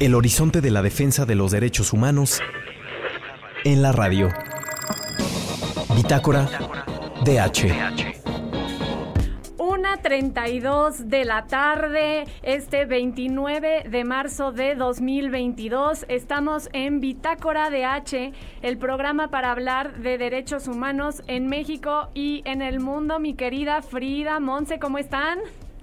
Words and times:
El 0.00 0.16
horizonte 0.16 0.60
de 0.60 0.72
la 0.72 0.82
defensa 0.82 1.24
de 1.24 1.36
los 1.36 1.52
derechos 1.52 1.92
humanos 1.92 2.40
en 3.64 3.80
la 3.80 3.92
radio. 3.92 4.28
Bitácora 5.94 6.48
DH. 7.24 8.22
1.32 9.56 10.96
de 10.96 11.24
la 11.24 11.46
tarde, 11.46 12.24
este 12.42 12.86
29 12.86 13.84
de 13.88 14.04
marzo 14.04 14.50
de 14.50 14.74
2022. 14.74 16.06
Estamos 16.08 16.68
en 16.72 17.00
Bitácora 17.00 17.70
DH, 17.70 18.32
el 18.62 18.78
programa 18.78 19.28
para 19.28 19.52
hablar 19.52 19.98
de 19.98 20.18
derechos 20.18 20.66
humanos 20.66 21.22
en 21.28 21.46
México 21.46 22.10
y 22.14 22.42
en 22.46 22.62
el 22.62 22.80
mundo. 22.80 23.20
Mi 23.20 23.34
querida 23.34 23.80
Frida 23.80 24.40
Monse, 24.40 24.80
¿cómo 24.80 24.98
están? 24.98 25.38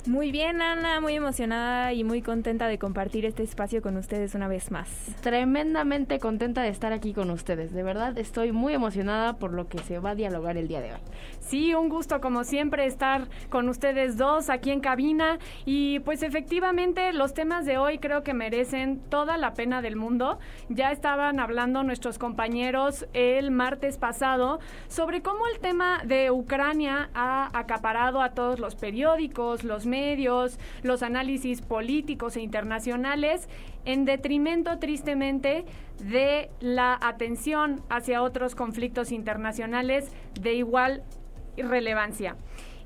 Muy 0.07 0.31
bien, 0.31 0.63
Ana, 0.63 0.99
muy 0.99 1.13
emocionada 1.13 1.93
y 1.93 2.03
muy 2.03 2.23
contenta 2.23 2.67
de 2.67 2.79
compartir 2.79 3.23
este 3.23 3.43
espacio 3.43 3.83
con 3.83 3.97
ustedes 3.97 4.33
una 4.33 4.47
vez 4.47 4.71
más. 4.71 4.89
Tremendamente 5.21 6.17
contenta 6.17 6.63
de 6.63 6.69
estar 6.69 6.91
aquí 6.91 7.13
con 7.13 7.29
ustedes. 7.29 7.71
De 7.71 7.83
verdad, 7.83 8.17
estoy 8.17 8.51
muy 8.51 8.73
emocionada 8.73 9.37
por 9.37 9.53
lo 9.53 9.67
que 9.67 9.77
se 9.77 9.99
va 9.99 10.11
a 10.11 10.15
dialogar 10.15 10.57
el 10.57 10.67
día 10.67 10.81
de 10.81 10.93
hoy. 10.93 10.99
Sí, 11.39 11.75
un 11.75 11.87
gusto 11.87 12.19
como 12.19 12.43
siempre 12.43 12.87
estar 12.87 13.27
con 13.49 13.69
ustedes 13.69 14.17
dos 14.17 14.49
aquí 14.49 14.71
en 14.71 14.79
cabina 14.79 15.37
y 15.65 15.99
pues 15.99 16.23
efectivamente 16.23 17.13
los 17.13 17.35
temas 17.35 17.67
de 17.67 17.77
hoy 17.77 17.99
creo 17.99 18.23
que 18.23 18.33
merecen 18.33 19.01
toda 19.09 19.37
la 19.37 19.53
pena 19.53 19.83
del 19.83 19.97
mundo. 19.97 20.39
Ya 20.69 20.91
estaban 20.91 21.39
hablando 21.39 21.83
nuestros 21.83 22.17
compañeros 22.17 23.05
el 23.13 23.51
martes 23.51 23.99
pasado 23.99 24.59
sobre 24.87 25.21
cómo 25.21 25.45
el 25.45 25.59
tema 25.59 26.01
de 26.05 26.31
Ucrania 26.31 27.11
ha 27.13 27.55
acaparado 27.55 28.23
a 28.23 28.31
todos 28.31 28.59
los 28.59 28.75
periódicos, 28.75 29.63
los 29.63 29.85
medios, 29.91 30.57
los 30.81 31.03
análisis 31.03 31.61
políticos 31.61 32.35
e 32.35 32.41
internacionales, 32.41 33.47
en 33.85 34.05
detrimento 34.05 34.79
tristemente 34.79 35.65
de 35.99 36.49
la 36.59 36.97
atención 37.01 37.83
hacia 37.89 38.23
otros 38.23 38.55
conflictos 38.55 39.11
internacionales 39.11 40.11
de 40.39 40.53
igual 40.55 41.03
relevancia. 41.57 42.35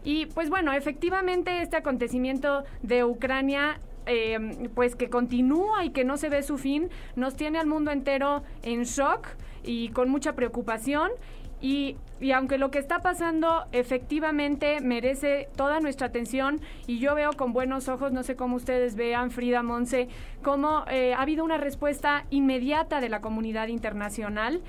Y 0.04 0.26
pues 0.28 0.50
bueno, 0.50 0.74
efectivamente 0.74 1.62
este 1.62 1.78
acontecimiento 1.78 2.64
de 2.82 3.04
Ucrania 3.04 3.80
eh, 4.06 4.70
pues 4.76 4.96
que 4.96 5.10
continúa 5.10 5.84
y 5.84 5.90
que 5.90 6.04
no 6.04 6.18
se 6.18 6.30
ve 6.30 6.44
su 6.44 6.58
fin, 6.58 6.90
nos 7.16 7.36
tiene 7.36 7.58
al 7.58 7.66
mundo 7.66 7.92
entero 7.92 8.44
en 8.62 8.84
shock 8.84 9.28
y 9.64 9.90
con 9.90 10.10
mucha 10.10 10.34
preocupación 10.34 11.10
y, 11.62 11.98
aunque 12.34 12.58
lo 12.58 12.72
que 12.72 12.80
está 12.80 13.00
pasando 13.00 13.66
efectivamente 13.72 14.80
merece 14.82 15.50
toda 15.56 15.80
nuestra 15.80 16.08
atención 16.08 16.62
y 16.88 17.00
yo 17.00 17.16
veo 17.16 17.34
con 17.34 17.54
buenos 17.54 17.88
ojos, 17.88 18.12
no 18.12 18.24
sé 18.24 18.36
cómo 18.36 18.56
ustedes 18.56 18.96
vean, 18.96 19.32
Frida 19.32 19.64
Monse, 19.64 20.08
cómo 20.44 20.86
eh, 20.90 21.14
ha 21.14 21.22
habido 21.22 21.44
una 21.44 21.58
respuesta 21.58 22.26
inmediata 22.30 23.02
de 23.02 23.10
la 23.10 23.22
comunidad 23.22 23.68
internacional. 23.68 24.62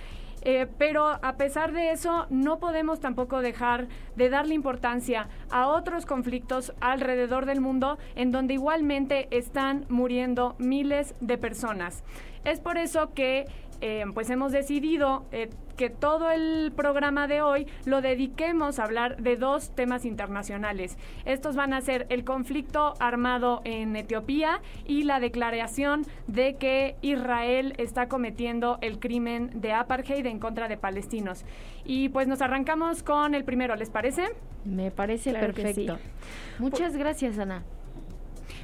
Eh, 0.49 0.69
pero 0.79 1.19
a 1.23 1.37
pesar 1.37 1.73
de 1.73 1.91
eso, 1.91 2.27
no 2.31 2.61
podemos 2.61 3.01
tampoco 3.01 3.41
dejar 3.41 3.89
de 4.15 4.29
darle 4.29 4.55
importancia 4.55 5.29
a 5.51 5.67
otros 5.67 6.07
conflictos 6.07 6.73
alrededor 6.81 7.47
del 7.47 7.61
mundo 7.61 7.99
en 8.15 8.31
donde 8.31 8.55
igualmente 8.55 9.27
están 9.33 9.87
muriendo 9.89 10.55
miles 10.59 11.17
de 11.21 11.37
personas. 11.37 12.05
Es 12.45 12.61
por 12.61 12.79
eso 12.79 13.13
que 13.13 13.47
eh, 13.81 14.05
pues 14.15 14.31
hemos 14.31 14.53
decidido 14.53 15.25
eh, 15.33 15.51
que 15.77 15.91
todo 15.91 16.31
el 16.31 16.73
programa 16.75 17.29
de 17.29 17.43
hoy 17.43 17.67
lo 17.85 18.01
dediquemos 18.01 18.79
a 18.79 18.85
hablar 18.85 19.19
de 19.19 19.37
dos 19.37 19.71
temas 19.75 20.05
internacionales. 20.05 20.97
Estos 21.25 21.55
van 21.57 21.73
a 21.73 21.81
ser 21.81 22.07
el 22.09 22.25
conflicto 22.25 22.95
armado 22.99 23.61
en 23.65 23.95
Etiopía 23.95 24.61
y 24.87 25.05
la 25.05 25.21
declaración 25.21 26.07
de 26.27 26.57
que 26.57 26.97
Israel 27.03 27.75
está 27.79 28.09
cometiendo 28.09 28.79
el 28.81 28.99
crimen 28.99 29.51
de 29.61 29.73
apartheid 29.73 30.27
en 30.27 30.39
contra 30.39 30.69
de 30.69 30.77
palestinos. 30.77 31.45
Y 31.85 32.09
pues 32.09 32.27
nos 32.27 32.41
arrancamos 32.41 33.03
con 33.03 33.35
el 33.35 33.45
primero, 33.45 33.77
¿les 33.77 33.91
parece? 33.91 34.25
Me 34.65 34.91
parece 34.91 35.33
perfecto. 35.33 35.99
Muchas 36.59 36.97
gracias, 36.97 37.39
Ana. 37.39 37.63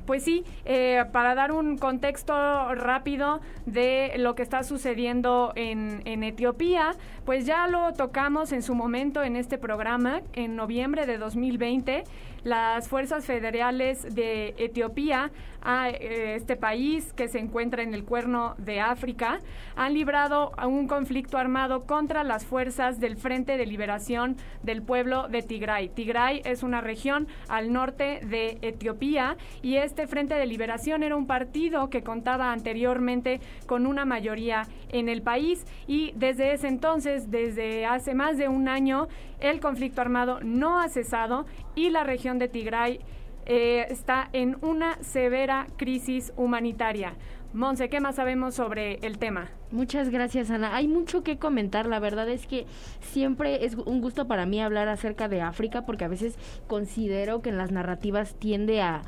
Pues 0.07 0.23
sí, 0.23 0.45
eh, 0.65 1.05
para 1.13 1.35
dar 1.35 1.53
un 1.53 1.79
contexto 1.79 2.75
rápido 2.75 3.41
de 3.67 4.13
lo 4.19 4.35
que 4.35 4.43
está 4.43 4.63
sucediendo 4.63 5.53
en, 5.55 6.03
en 6.05 6.23
Etiopía, 6.23 6.95
pues 7.25 7.47
ya 7.47 7.67
lo 7.69 7.93
tocamos 7.93 8.53
en 8.53 8.63
su 8.63 8.75
momento 8.75 9.23
en 9.23 9.37
este 9.37 9.59
programa, 9.59 10.23
en 10.33 10.57
noviembre 10.57 11.07
de 11.07 11.19
2020 11.19 12.05
las 12.45 12.89
fuerzas 12.89 13.25
federales 13.25 14.15
de 14.15 14.55
Etiopía, 14.59 15.31
a 15.65 15.91
eh, 15.91 16.35
este 16.35 16.57
país 16.57 17.13
que 17.13 17.29
se 17.29 17.39
encuentra 17.39 17.83
en 17.83 17.95
el 17.95 18.05
cuerno 18.05 18.55
de 18.59 18.81
África, 18.81 19.39
han 19.77 19.95
librado 19.95 20.53
un 20.67 20.89
conflicto 20.89 21.39
armado 21.39 21.83
contra 21.87 22.25
las 22.25 22.45
fuerzas 22.45 22.99
del 23.01 23.17
Frente 23.17 23.57
de 23.57 23.67
Liberación 23.67 24.37
del 24.63 24.83
Pueblo 24.83 25.29
de 25.29 25.43
Tigray. 25.43 25.89
Tigray 25.89 26.43
es 26.45 26.63
una 26.63 26.81
región 26.81 27.29
al 27.49 27.73
norte 27.73 28.21
de 28.25 28.59
Etiopía 28.63 29.37
y 29.63 29.77
este 29.77 30.07
Frente 30.07 30.35
de 30.35 30.47
Liberación 30.47 31.03
era 31.03 31.17
un 31.17 31.27
partido 31.27 31.89
que 31.91 32.03
contaba 32.03 32.53
anteriormente 32.53 33.41
con 33.67 33.87
una 33.87 34.05
mayoría 34.05 34.67
en 34.89 35.09
el 35.09 35.23
país 35.23 35.65
y 35.87 36.13
desde 36.17 36.53
ese 36.53 36.69
entonces, 36.69 37.31
desde 37.31 37.87
hace 37.87 38.15
más 38.15 38.37
de 38.37 38.49
un 38.49 38.69
año, 38.69 39.09
el 39.43 39.61
conflicto 39.61 40.01
armado 40.01 40.41
no 40.43 40.81
ha 40.81 40.89
cesado 40.89 41.47
y 41.75 41.91
la 41.91 42.05
región 42.05 42.39
de 42.39 42.49
Tigray 42.49 43.01
eh, 43.45 43.87
está 43.91 44.29
en 44.33 44.57
una 44.63 45.03
severa 45.03 45.67
crisis 45.77 46.33
humanitaria. 46.37 47.15
Monse, 47.53 47.91
¿qué 47.91 48.01
más 48.01 48.15
sabemos 48.15 48.55
sobre 48.55 48.95
el 49.03 49.19
tema? 49.19 49.51
Muchas 49.71 50.09
gracias, 50.09 50.51
Ana. 50.51 50.75
Hay 50.75 50.89
mucho 50.89 51.23
que 51.23 51.39
comentar. 51.39 51.87
La 51.87 51.99
verdad 51.99 52.29
es 52.31 52.47
que 52.47 52.67
siempre 53.01 53.67
es 53.67 53.75
un 53.75 54.01
gusto 54.01 54.27
para 54.27 54.47
mí 54.47 54.63
hablar 54.63 54.89
acerca 54.89 55.29
de 55.29 55.43
África 55.43 55.85
porque 55.85 56.05
a 56.05 56.09
veces 56.09 56.39
considero 56.67 57.43
que 57.43 57.51
en 57.51 57.59
las 57.59 57.71
narrativas 57.71 58.37
tiende 58.37 58.81
a 58.81 59.03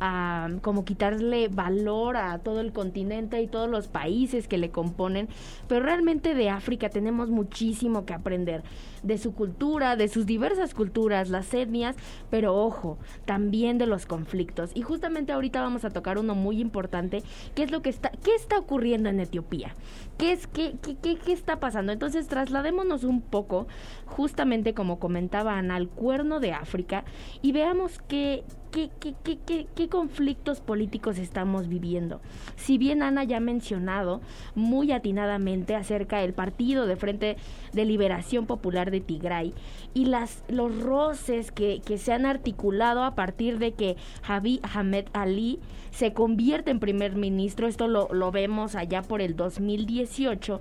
a 0.00 0.48
como 0.62 0.84
quitarle 0.84 1.48
valor 1.48 2.16
a 2.16 2.38
todo 2.38 2.60
el 2.60 2.72
continente 2.72 3.40
y 3.40 3.46
todos 3.46 3.68
los 3.68 3.88
países 3.88 4.48
que 4.48 4.58
le 4.58 4.70
componen, 4.70 5.28
pero 5.68 5.84
realmente 5.84 6.34
de 6.34 6.50
África 6.50 6.88
tenemos 6.88 7.30
muchísimo 7.30 8.04
que 8.04 8.14
aprender 8.14 8.62
de 9.02 9.18
su 9.18 9.34
cultura, 9.34 9.96
de 9.96 10.08
sus 10.08 10.26
diversas 10.26 10.74
culturas, 10.74 11.28
las 11.28 11.52
etnias, 11.54 11.96
pero 12.30 12.56
ojo, 12.56 12.98
también 13.24 13.78
de 13.78 13.86
los 13.86 14.06
conflictos. 14.06 14.70
Y 14.74 14.82
justamente 14.82 15.32
ahorita 15.32 15.60
vamos 15.60 15.84
a 15.84 15.90
tocar 15.90 16.18
uno 16.18 16.34
muy 16.34 16.60
importante, 16.60 17.22
que 17.54 17.62
es 17.62 17.70
lo 17.70 17.82
que 17.82 17.90
está, 17.90 18.10
¿qué 18.10 18.34
está 18.34 18.58
ocurriendo 18.58 19.08
en 19.08 19.20
Etiopía? 19.20 19.74
¿Qué 20.18 20.32
es 20.32 20.46
qué, 20.46 20.74
qué, 20.82 20.96
qué, 20.96 21.16
qué 21.16 21.32
está 21.32 21.60
pasando? 21.60 21.92
Entonces, 21.92 22.26
trasladémonos 22.26 23.04
un 23.04 23.20
poco, 23.20 23.66
justamente 24.06 24.74
como 24.74 24.98
comentaba 24.98 25.56
Ana, 25.56 25.76
al 25.76 25.88
cuerno 25.88 26.40
de 26.40 26.52
África 26.52 27.04
y 27.42 27.52
veamos 27.52 28.00
qué 28.08 28.44
¿Qué, 28.70 28.90
qué, 29.00 29.14
qué, 29.46 29.66
qué, 29.74 29.88
conflictos 29.88 30.60
políticos 30.60 31.18
estamos 31.18 31.68
viviendo? 31.68 32.20
Si 32.56 32.78
bien 32.78 33.02
Ana 33.02 33.24
ya 33.24 33.38
ha 33.38 33.40
mencionado 33.40 34.20
muy 34.54 34.92
atinadamente 34.92 35.74
acerca 35.74 36.18
del 36.18 36.34
partido 36.34 36.86
de 36.86 36.96
Frente 36.96 37.36
de 37.72 37.84
Liberación 37.84 38.46
Popular 38.46 38.90
de 38.90 39.00
Tigray 39.00 39.54
y 39.94 40.06
las, 40.06 40.44
los 40.48 40.78
roces 40.80 41.52
que, 41.52 41.80
que 41.84 41.98
se 41.98 42.12
han 42.12 42.26
articulado 42.26 43.04
a 43.04 43.14
partir 43.14 43.58
de 43.58 43.72
que 43.72 43.96
Javi 44.22 44.60
Ahmed 44.62 45.06
Ali 45.12 45.58
se 45.90 46.12
convierte 46.12 46.70
en 46.70 46.78
primer 46.78 47.16
ministro, 47.16 47.66
esto 47.66 47.88
lo, 47.88 48.12
lo 48.12 48.30
vemos 48.30 48.74
allá 48.74 49.00
por 49.00 49.22
el 49.22 49.34
2018, 49.34 50.60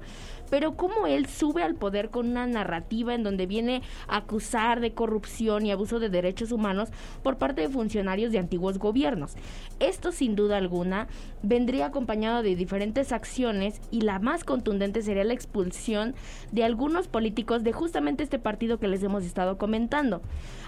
pero 0.49 0.75
cómo 0.75 1.07
él 1.07 1.27
sube 1.27 1.63
al 1.63 1.75
poder 1.75 2.09
con 2.09 2.29
una 2.29 2.47
narrativa 2.47 3.13
en 3.13 3.23
donde 3.23 3.45
viene 3.45 3.81
a 4.07 4.17
acusar 4.17 4.79
de 4.79 4.93
corrupción 4.93 5.65
y 5.65 5.71
abuso 5.71 5.99
de 5.99 6.09
derechos 6.09 6.51
humanos 6.51 6.89
por 7.23 7.37
parte 7.37 7.61
de 7.61 7.69
funcionarios 7.69 8.31
de 8.31 8.39
antiguos 8.39 8.79
gobiernos. 8.79 9.35
Esto 9.79 10.11
sin 10.11 10.35
duda 10.35 10.57
alguna 10.57 11.07
vendría 11.43 11.87
acompañado 11.87 12.41
de 12.43 12.55
diferentes 12.55 13.11
acciones 13.11 13.81
y 13.91 14.01
la 14.01 14.19
más 14.19 14.43
contundente 14.43 15.01
sería 15.01 15.23
la 15.23 15.33
expulsión 15.33 16.15
de 16.51 16.63
algunos 16.63 17.07
políticos 17.07 17.63
de 17.63 17.73
justamente 17.73 18.23
este 18.23 18.39
partido 18.39 18.79
que 18.79 18.87
les 18.87 19.03
hemos 19.03 19.23
estado 19.23 19.57
comentando. 19.57 20.21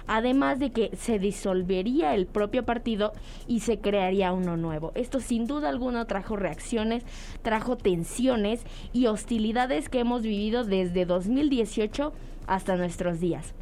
Además 0.10 0.60
de 0.60 0.72
que 0.72 0.96
se 0.96 1.20
disolvería 1.20 2.16
el 2.16 2.28
propio 2.28 2.64
partido 2.64 3.12
y 3.46 3.60
se 3.60 3.80
crearía 3.80 4.32
uno 4.32 4.56
nuevo. 4.56 4.94
Esto 4.96 5.20
sin 5.20 5.48
duda 5.48 5.68
alguna 5.68 6.06
trajo 6.06 6.38
reacciones, 6.38 7.04
trajo 7.42 7.76
tensiones 7.76 8.64
y 8.94 9.08
que 9.90 10.00
hemos 10.00 10.24
vivido 10.24 10.64
desde 10.64 11.06
2018 11.06 12.14
hasta 12.48 12.78
nuestros 12.78 13.20
días. 13.20 13.54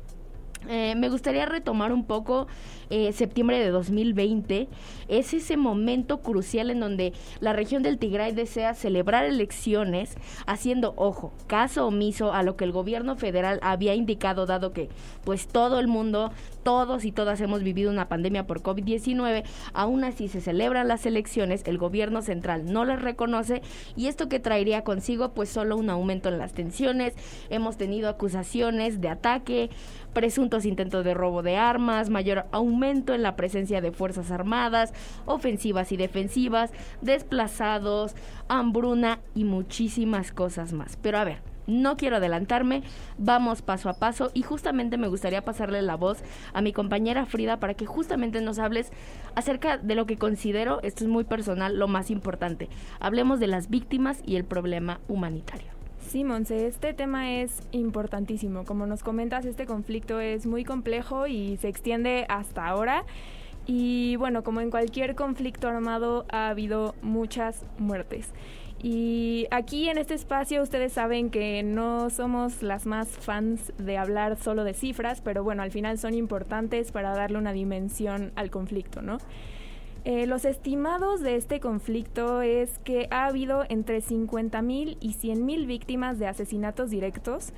Eh, 0.68 0.96
me 0.96 1.10
gustaría 1.10 1.46
retomar 1.46 1.92
un 1.92 2.06
poco 2.06 2.48
eh, 2.90 3.12
septiembre 3.14 3.60
de 3.60 3.70
2020. 3.70 4.68
Es 5.08 5.34
ese 5.34 5.58
momento 5.58 6.22
crucial 6.22 6.70
en 6.70 6.80
donde 6.80 7.14
la 7.40 7.54
región 7.54 7.84
del 7.84 7.98
Tigray 7.98 8.34
desea 8.34 8.74
celebrar 8.74 9.26
elecciones, 9.26 10.16
haciendo, 10.46 10.94
ojo, 10.98 11.32
caso 11.48 11.88
omiso 11.88 12.34
a 12.34 12.44
lo 12.44 12.56
que 12.56 12.66
el 12.66 12.72
gobierno 12.72 13.16
federal 13.16 13.60
había 13.62 13.96
indicado, 13.96 14.46
dado 14.46 14.74
que 14.74 14.90
pues 15.24 15.48
todo 15.48 15.80
el 15.80 15.88
mundo, 15.88 16.32
todos 16.64 17.06
y 17.06 17.12
todas 17.12 17.42
hemos 17.42 17.64
vivido 17.64 17.92
una 17.92 18.08
pandemia 18.08 18.48
por 18.48 18.62
COVID-19. 18.62 19.44
Aún 19.74 20.04
así 20.04 20.28
se 20.28 20.42
celebran 20.42 20.88
las 20.88 21.06
elecciones, 21.06 21.64
el 21.66 21.78
gobierno 21.78 22.22
central 22.22 22.72
no 22.72 22.86
las 22.86 23.02
reconoce 23.02 23.62
y 23.96 24.08
esto 24.08 24.30
que 24.30 24.40
traería 24.40 24.84
consigo 24.84 25.34
pues 25.34 25.50
solo 25.50 25.78
un 25.78 25.90
aumento 25.90 26.30
en 26.30 26.38
las 26.38 26.54
tensiones. 26.54 27.14
Hemos 27.50 27.78
tenido 27.78 28.10
acusaciones 28.10 29.02
de 29.02 29.10
ataque 29.10 29.70
presuntos 30.16 30.66
intentos 30.66 31.06
de 31.06 31.14
robo 31.14 31.44
de 31.44 31.58
armas, 31.58 32.10
mayor 32.10 32.46
aumento 32.52 33.14
en 33.14 33.22
la 33.22 33.36
presencia 33.36 33.82
de 33.82 33.92
Fuerzas 33.92 34.32
Armadas, 34.32 34.94
ofensivas 35.28 35.92
y 35.92 35.98
defensivas, 35.98 36.72
desplazados, 37.02 38.16
hambruna 38.48 39.20
y 39.36 39.44
muchísimas 39.44 40.32
cosas 40.32 40.74
más. 40.74 40.98
Pero 41.02 41.20
a 41.20 41.26
ver, 41.26 41.42
no 41.68 41.98
quiero 41.98 42.16
adelantarme, 42.16 42.84
vamos 43.18 43.62
paso 43.62 43.90
a 43.90 44.00
paso 44.00 44.32
y 44.34 44.42
justamente 44.42 44.98
me 44.98 45.10
gustaría 45.10 45.44
pasarle 45.44 45.82
la 45.82 45.96
voz 45.96 46.24
a 46.54 46.62
mi 46.62 46.72
compañera 46.72 47.26
Frida 47.26 47.60
para 47.60 47.74
que 47.74 47.86
justamente 47.86 48.40
nos 48.42 48.58
hables 48.58 48.92
acerca 49.36 49.78
de 49.78 49.96
lo 49.96 50.06
que 50.06 50.18
considero, 50.18 50.80
esto 50.82 51.04
es 51.04 51.10
muy 51.10 51.26
personal, 51.26 51.78
lo 51.78 51.88
más 51.88 52.10
importante. 52.10 52.70
Hablemos 53.00 53.40
de 53.40 53.48
las 53.48 53.70
víctimas 53.70 54.22
y 54.26 54.38
el 54.38 54.46
problema 54.46 55.02
humanitario. 55.08 55.75
Sí, 56.16 56.24
este 56.50 56.94
tema 56.94 57.42
es 57.42 57.62
importantísimo. 57.72 58.64
Como 58.64 58.86
nos 58.86 59.04
comentas, 59.04 59.44
este 59.44 59.66
conflicto 59.66 60.22
es 60.22 60.46
muy 60.46 60.64
complejo 60.64 61.28
y 61.28 61.58
se 61.58 61.68
extiende 61.68 62.26
hasta 62.30 62.66
ahora. 62.66 63.04
Y 63.66 64.16
bueno, 64.16 64.42
como 64.42 64.62
en 64.62 64.72
cualquier 64.72 65.16
conflicto 65.16 65.68
armado 65.68 66.26
ha 66.32 66.48
habido 66.48 66.96
muchas 67.02 67.66
muertes. 67.80 68.32
Y 68.82 69.48
aquí 69.52 69.90
en 69.90 69.98
este 69.98 70.14
espacio 70.14 70.62
ustedes 70.62 70.94
saben 70.94 71.30
que 71.30 71.64
no 71.64 72.10
somos 72.10 72.64
las 72.64 72.86
más 72.86 73.10
fans 73.10 73.74
de 73.78 73.98
hablar 73.98 74.38
solo 74.38 74.64
de 74.64 74.74
cifras, 74.74 75.20
pero 75.20 75.44
bueno, 75.44 75.64
al 75.64 75.72
final 75.72 75.98
son 75.98 76.14
importantes 76.14 76.94
para 76.94 77.14
darle 77.14 77.40
una 77.40 77.52
dimensión 77.52 78.32
al 78.38 78.52
conflicto, 78.52 79.02
¿no? 79.02 79.18
Eh, 80.06 80.28
los 80.28 80.46
estimados 80.46 81.22
de 81.22 81.36
este 81.36 81.60
conflicto 81.60 82.44
es 82.44 82.78
que 82.84 83.08
ha 83.10 83.26
habido 83.26 83.66
entre 83.70 84.04
50.000 84.04 84.98
y 85.00 85.14
100.000 85.14 85.66
víctimas 85.66 86.20
de 86.20 86.28
asesinatos 86.28 86.92
directos. 86.92 87.54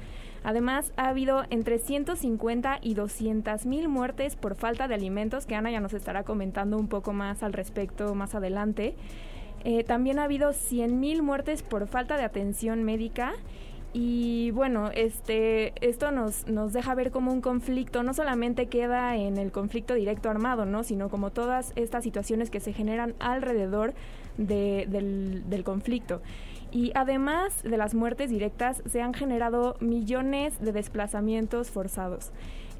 Además, 0.46 0.94
ha 0.96 1.10
habido 1.10 1.44
entre 1.50 1.78
150 1.78 2.80
y 2.82 2.96
200.000 2.96 3.90
muertes 3.90 4.38
por 4.38 4.56
falta 4.56 4.88
de 4.88 4.96
alimentos, 4.96 5.46
que 5.46 5.56
Ana 5.56 5.72
ya 5.72 5.82
nos 5.82 5.94
estará 5.94 6.24
comentando 6.24 6.78
un 6.78 6.88
poco 6.88 7.12
más 7.12 7.44
al 7.44 7.52
respecto 7.52 8.16
más 8.16 8.34
adelante. 8.34 8.96
Eh, 9.66 9.84
también 9.84 10.18
ha 10.18 10.24
habido 10.24 10.52
100.000 10.52 11.22
muertes 11.22 11.64
por 11.64 11.86
falta 11.88 12.16
de 12.16 12.24
atención 12.24 12.86
médica 12.86 13.34
y 13.94 14.51
bueno, 14.51 14.92
este, 14.94 15.74
esto 15.86 16.12
nos, 16.12 16.48
nos 16.48 16.74
deja 16.74 16.94
ver 16.94 17.12
como 17.12 17.31
un 17.31 17.42
conflicto 17.42 18.04
no 18.04 18.13
solamente 18.13 18.68
queda 18.68 19.16
en 19.16 19.38
el 19.38 19.51
conflicto 19.51 19.94
directo 19.94 20.30
armado, 20.30 20.66
¿no? 20.66 20.84
sino 20.84 21.10
como 21.10 21.31
todas 21.31 21.72
estas 21.75 22.04
situaciones 22.04 22.50
que 22.50 22.60
se 22.60 22.74
generan 22.74 23.16
alrededor 23.19 23.94
del, 24.38 25.44
del 25.50 25.63
conflicto. 25.63 26.22
Y 26.72 26.92
además 26.95 27.63
de 27.63 27.78
las 27.78 27.95
muertes 27.95 28.30
directas, 28.30 28.84
se 28.86 29.01
han 29.01 29.13
generado 29.13 29.78
millones 29.80 30.60
de 30.60 30.74
desplazamientos 30.74 31.72
forzados. 31.72 32.31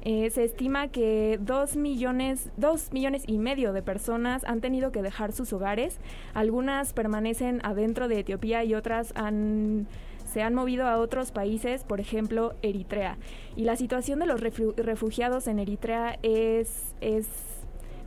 Eh, 0.02 0.30
se 0.30 0.44
estima 0.44 0.88
que 0.88 1.38
dos 1.40 1.74
millones, 1.74 2.50
dos 2.56 2.92
millones 2.92 3.24
y 3.26 3.38
medio 3.38 3.72
de 3.72 3.82
personas 3.82 4.44
han 4.44 4.60
tenido 4.60 4.92
que 4.92 5.02
dejar 5.02 5.32
sus 5.32 5.52
hogares. 5.52 5.98
Algunas 6.34 6.92
permanecen 6.92 7.60
adentro 7.64 8.08
de 8.08 8.20
Etiopía 8.20 8.62
y 8.62 8.74
otras 8.74 9.12
han 9.16 9.88
se 10.28 10.42
han 10.42 10.54
movido 10.54 10.86
a 10.86 10.98
otros 10.98 11.32
países, 11.32 11.84
por 11.84 12.00
ejemplo, 12.00 12.54
Eritrea. 12.62 13.16
Y 13.56 13.64
la 13.64 13.76
situación 13.76 14.18
de 14.18 14.26
los 14.26 14.40
refugiados 14.40 15.46
en 15.46 15.58
Eritrea 15.58 16.18
es, 16.22 16.94
es 17.00 17.26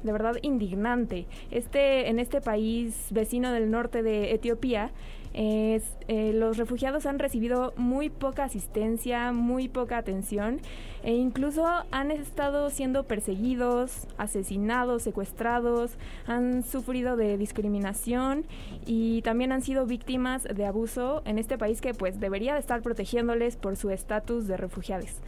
de 0.03 0.11
verdad 0.11 0.35
indignante. 0.41 1.25
Este, 1.49 2.09
en 2.09 2.19
este 2.19 2.39
país 2.39 3.07
vecino 3.09 3.51
del 3.51 3.71
norte 3.71 4.03
de 4.03 4.33
Etiopía, 4.33 4.91
es, 5.33 5.83
eh, 6.07 6.33
los 6.33 6.57
refugiados 6.57 7.05
han 7.05 7.19
recibido 7.19 7.73
muy 7.77 8.09
poca 8.09 8.43
asistencia, 8.43 9.31
muy 9.31 9.69
poca 9.69 9.97
atención 9.97 10.59
e 11.03 11.13
incluso 11.13 11.65
han 11.91 12.11
estado 12.11 12.69
siendo 12.69 13.03
perseguidos, 13.03 14.07
asesinados, 14.17 15.03
secuestrados, 15.03 15.91
han 16.27 16.63
sufrido 16.63 17.15
de 17.15 17.37
discriminación 17.37 18.45
y 18.85 19.21
también 19.21 19.51
han 19.51 19.61
sido 19.61 19.85
víctimas 19.85 20.43
de 20.43 20.65
abuso 20.65 21.21
en 21.25 21.39
este 21.39 21.57
país 21.57 21.81
que 21.81 21.93
pues 21.93 22.19
debería 22.19 22.53
de 22.53 22.59
estar 22.59 22.81
protegiéndoles 22.81 23.55
por 23.55 23.77
su 23.77 23.89
estatus 23.89 24.47
de 24.47 24.57
refugiados. 24.57 25.21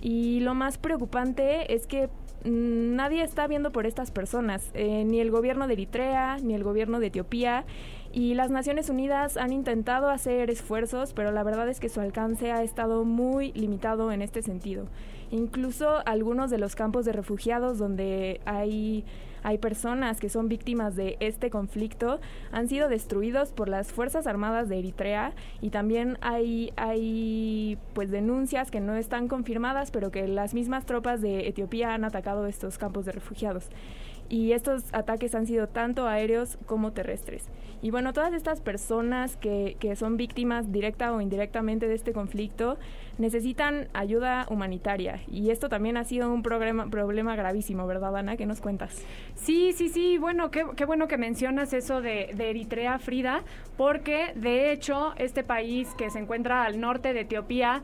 Y 0.00 0.40
lo 0.40 0.54
más 0.54 0.78
preocupante 0.78 1.74
es 1.74 1.86
que 1.86 2.08
mm, 2.44 2.94
nadie 2.94 3.22
está 3.22 3.46
viendo 3.46 3.70
por 3.70 3.86
estas 3.86 4.10
personas, 4.10 4.70
eh, 4.74 5.04
ni 5.04 5.20
el 5.20 5.30
gobierno 5.30 5.66
de 5.66 5.74
Eritrea, 5.74 6.38
ni 6.42 6.54
el 6.54 6.64
gobierno 6.64 7.00
de 7.00 7.08
Etiopía, 7.08 7.64
y 8.12 8.34
las 8.34 8.50
Naciones 8.50 8.90
Unidas 8.90 9.36
han 9.36 9.52
intentado 9.52 10.10
hacer 10.10 10.50
esfuerzos, 10.50 11.12
pero 11.12 11.30
la 11.30 11.42
verdad 11.42 11.68
es 11.68 11.78
que 11.78 11.88
su 11.88 12.00
alcance 12.00 12.50
ha 12.50 12.62
estado 12.62 13.04
muy 13.04 13.52
limitado 13.52 14.10
en 14.12 14.22
este 14.22 14.42
sentido. 14.42 14.86
Incluso 15.30 16.06
algunos 16.06 16.50
de 16.50 16.58
los 16.58 16.74
campos 16.74 17.04
de 17.04 17.12
refugiados 17.12 17.78
donde 17.78 18.40
hay 18.44 19.04
hay 19.42 19.58
personas 19.58 20.20
que 20.20 20.28
son 20.28 20.48
víctimas 20.48 20.96
de 20.96 21.16
este 21.20 21.50
conflicto, 21.50 22.20
han 22.52 22.68
sido 22.68 22.88
destruidos 22.88 23.52
por 23.52 23.68
las 23.68 23.92
Fuerzas 23.92 24.26
Armadas 24.26 24.68
de 24.68 24.78
Eritrea 24.78 25.32
y 25.60 25.70
también 25.70 26.18
hay, 26.20 26.72
hay 26.76 27.78
pues 27.94 28.10
denuncias 28.10 28.70
que 28.70 28.80
no 28.80 28.96
están 28.96 29.28
confirmadas, 29.28 29.90
pero 29.90 30.10
que 30.10 30.28
las 30.28 30.54
mismas 30.54 30.84
tropas 30.84 31.20
de 31.20 31.48
Etiopía 31.48 31.94
han 31.94 32.04
atacado 32.04 32.46
estos 32.46 32.76
campos 32.76 33.06
de 33.06 33.12
refugiados 33.12 33.68
y 34.28 34.52
estos 34.52 34.84
ataques 34.92 35.34
han 35.34 35.46
sido 35.46 35.66
tanto 35.68 36.06
aéreos 36.06 36.58
como 36.66 36.92
terrestres. 36.92 37.48
Y 37.82 37.90
bueno, 37.90 38.12
todas 38.12 38.34
estas 38.34 38.60
personas 38.60 39.36
que, 39.36 39.76
que, 39.80 39.96
son 39.96 40.16
víctimas 40.16 40.70
directa 40.70 41.12
o 41.12 41.20
indirectamente 41.20 41.88
de 41.88 41.94
este 41.94 42.12
conflicto 42.12 42.78
necesitan 43.18 43.88
ayuda 43.92 44.46
humanitaria 44.48 45.20
y 45.28 45.50
esto 45.50 45.68
también 45.68 45.96
ha 45.96 46.04
sido 46.04 46.32
un 46.32 46.42
problema, 46.42 46.88
problema 46.88 47.36
gravísimo, 47.36 47.86
¿verdad, 47.86 48.16
Ana? 48.16 48.36
¿Qué 48.36 48.46
nos 48.46 48.60
cuentas? 48.60 49.04
Sí, 49.34 49.72
sí, 49.72 49.88
sí, 49.88 50.18
bueno, 50.18 50.50
qué, 50.50 50.64
bueno 50.84 51.08
que 51.08 51.16
mencionas 51.16 51.72
eso 51.72 52.00
de, 52.00 52.30
de 52.34 52.50
Eritrea, 52.50 52.98
Frida, 52.98 53.42
porque 53.76 54.32
de 54.34 54.72
hecho 54.72 55.12
este 55.16 55.42
país 55.42 55.88
que 55.96 56.10
se 56.10 56.18
encuentra 56.18 56.64
al 56.64 56.80
norte 56.80 57.12
de 57.12 57.20
Etiopía 57.20 57.82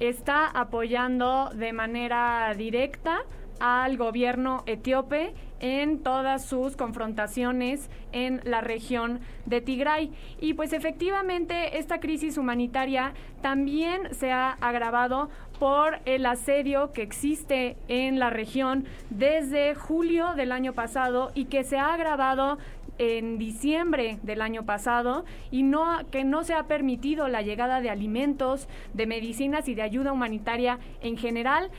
está 0.00 0.46
apoyando 0.46 1.50
de 1.54 1.72
manera 1.72 2.54
directa 2.56 3.20
al 3.60 3.96
gobierno 3.96 4.62
etíope 4.66 5.34
en 5.60 6.02
todas 6.02 6.44
sus 6.44 6.76
confrontaciones 6.76 7.90
en 8.12 8.40
la 8.44 8.60
región 8.60 9.20
de 9.46 9.60
Tigray. 9.60 10.12
Y 10.40 10.54
pues 10.54 10.72
efectivamente 10.72 11.78
esta 11.78 12.00
crisis 12.00 12.38
humanitaria 12.38 13.14
también 13.42 14.14
se 14.14 14.30
ha 14.30 14.52
agravado 14.52 15.30
por 15.58 15.98
el 16.04 16.26
asedio 16.26 16.92
que 16.92 17.02
existe 17.02 17.76
en 17.88 18.18
la 18.18 18.30
región 18.30 18.84
desde 19.10 19.74
julio 19.74 20.34
del 20.34 20.52
año 20.52 20.72
pasado 20.72 21.30
y 21.34 21.46
que 21.46 21.64
se 21.64 21.78
ha 21.78 21.94
agravado 21.94 22.58
en 22.98 23.38
diciembre 23.38 24.18
del 24.22 24.42
año 24.42 24.64
pasado 24.64 25.24
y 25.50 25.62
no 25.62 25.98
que 26.10 26.24
no 26.24 26.42
se 26.42 26.54
ha 26.54 26.64
permitido 26.64 27.28
la 27.28 27.42
llegada 27.42 27.80
de 27.80 27.90
alimentos, 27.90 28.68
de 28.92 29.06
medicinas 29.06 29.68
y 29.68 29.74
de 29.74 29.82
ayuda 29.82 30.12
humanitaria 30.12 30.78
en 31.00 31.16
general 31.16 31.70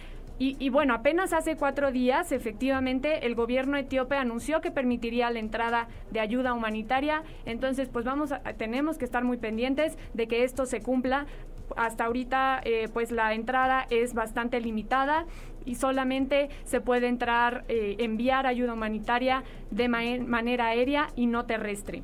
y, 0.41 0.69
bueno, 0.69 0.93
apenas 0.93 1.33
hace 1.33 1.57
cuatro 1.57 1.91
días, 1.91 2.31
efectivamente, 2.31 3.25
el 3.25 3.35
gobierno 3.35 3.75
etíope 3.75 4.15
anunció 4.15 4.61
que 4.61 4.71
permitiría 4.71 5.29
la 5.31 5.39
entrada 5.39 5.89
de 6.11 6.21
ayuda 6.21 6.53
humanitaria. 6.53 7.23
Entonces, 7.45 7.89
pues 7.89 8.05
vamos, 8.05 8.31
a, 8.31 8.39
tenemos 8.53 8.97
que 8.97 9.03
estar 9.03 9.25
muy 9.25 9.35
pendientes 9.35 9.97
de 10.13 10.27
que 10.29 10.45
esto 10.45 10.65
se 10.65 10.79
cumpla. 10.79 11.25
Hasta 11.75 12.05
ahorita, 12.05 12.61
eh, 12.63 12.87
pues 12.93 13.11
la 13.11 13.33
entrada 13.33 13.85
es 13.89 14.13
bastante 14.13 14.61
limitada 14.61 15.25
y 15.65 15.75
solamente 15.75 16.47
se 16.63 16.79
puede 16.79 17.07
entrar, 17.07 17.65
eh, 17.67 17.97
enviar 17.99 18.47
ayuda 18.47 18.73
humanitaria 18.73 19.43
de 19.71 19.89
manera 19.89 20.67
aérea 20.67 21.09
y 21.17 21.25
no 21.25 21.45
terrestre 21.45 22.03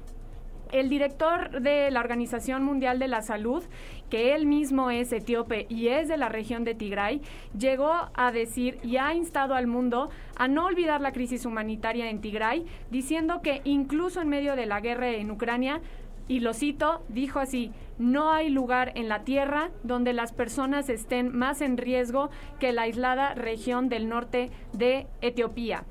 el 0.79 0.89
director 0.89 1.61
de 1.61 1.89
la 1.91 1.99
Organización 1.99 2.63
Mundial 2.63 2.99
de 2.99 3.07
la 3.07 3.21
Salud, 3.21 3.63
que 4.09 4.35
él 4.35 4.45
mismo 4.45 4.91
es 4.91 5.11
etíope 5.13 5.65
y 5.69 5.87
es 5.87 6.07
de 6.07 6.17
la 6.17 6.29
región 6.29 6.63
de 6.63 6.75
Tigray, 6.75 7.21
llegó 7.57 7.93
a 8.13 8.31
decir 8.31 8.77
y 8.83 8.97
ha 8.97 9.13
instado 9.13 9.55
al 9.55 9.67
mundo 9.67 10.09
a 10.35 10.47
no 10.47 10.65
olvidar 10.65 11.01
la 11.01 11.11
crisis 11.11 11.45
humanitaria 11.45 12.09
en 12.09 12.21
Tigray, 12.21 12.65
diciendo 12.91 13.41
que 13.41 13.61
incluso 13.63 14.21
en 14.21 14.29
medio 14.29 14.55
de 14.55 14.65
la 14.65 14.81
guerra 14.81 15.11
en 15.11 15.31
Ucrania, 15.31 15.81
y 16.27 16.39
lo 16.39 16.53
cito, 16.53 17.03
dijo 17.07 17.39
así, 17.39 17.71
no 17.99 18.31
hay 18.31 18.49
lugar 18.49 18.91
en 18.95 19.09
la 19.09 19.23
tierra 19.23 19.69
donde 19.83 20.11
las 20.11 20.33
personas 20.33 20.89
estén 20.89 21.35
más 21.37 21.61
en 21.61 21.77
riesgo 21.77 22.29
que 22.59 22.73
la 22.73 22.83
aislada 22.83 23.35
región 23.35 23.89
del 23.89 24.09
norte 24.09 24.49
de 24.73 25.07
Etiopía. 25.21 25.83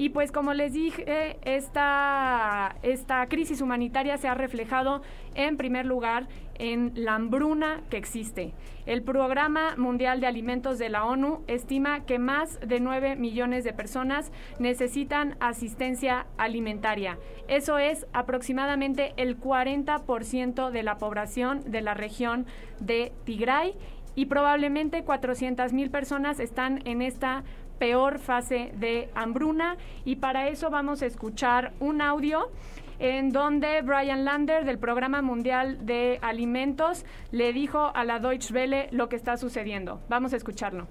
Y 0.00 0.08
pues 0.08 0.32
como 0.32 0.54
les 0.54 0.72
dije, 0.72 1.36
esta, 1.42 2.74
esta 2.82 3.26
crisis 3.26 3.60
humanitaria 3.60 4.16
se 4.16 4.28
ha 4.28 4.34
reflejado 4.34 5.02
en 5.34 5.58
primer 5.58 5.84
lugar 5.84 6.26
en 6.54 6.92
la 6.94 7.16
hambruna 7.16 7.82
que 7.90 7.98
existe. 7.98 8.54
El 8.86 9.02
Programa 9.02 9.76
Mundial 9.76 10.22
de 10.22 10.26
Alimentos 10.26 10.78
de 10.78 10.88
la 10.88 11.04
ONU 11.04 11.44
estima 11.48 12.06
que 12.06 12.18
más 12.18 12.58
de 12.60 12.80
9 12.80 13.16
millones 13.16 13.62
de 13.62 13.74
personas 13.74 14.32
necesitan 14.58 15.36
asistencia 15.38 16.26
alimentaria. 16.38 17.18
Eso 17.46 17.76
es 17.76 18.06
aproximadamente 18.14 19.12
el 19.18 19.38
40% 19.38 20.70
de 20.70 20.82
la 20.82 20.96
población 20.96 21.70
de 21.70 21.82
la 21.82 21.92
región 21.92 22.46
de 22.80 23.12
Tigray 23.24 23.74
y 24.14 24.26
probablemente 24.26 25.04
400 25.04 25.74
mil 25.74 25.90
personas 25.90 26.40
están 26.40 26.80
en 26.86 27.02
esta 27.02 27.44
peor 27.80 28.18
fase 28.18 28.72
de 28.76 29.10
hambruna 29.14 29.78
y 30.04 30.16
para 30.16 30.48
eso 30.48 30.68
vamos 30.68 31.00
a 31.00 31.06
escuchar 31.06 31.72
un 31.80 32.02
audio 32.02 32.52
en 32.98 33.30
donde 33.30 33.80
Brian 33.80 34.26
Lander 34.26 34.66
del 34.66 34.78
Programa 34.78 35.22
Mundial 35.22 35.86
de 35.86 36.18
Alimentos 36.20 37.06
le 37.32 37.54
dijo 37.54 37.90
a 37.94 38.04
la 38.04 38.20
Deutsche 38.20 38.52
Welle 38.52 38.88
lo 38.92 39.08
que 39.08 39.16
está 39.16 39.38
sucediendo. 39.38 40.02
Vamos 40.10 40.34
a 40.34 40.36
escucharlo. 40.36 40.86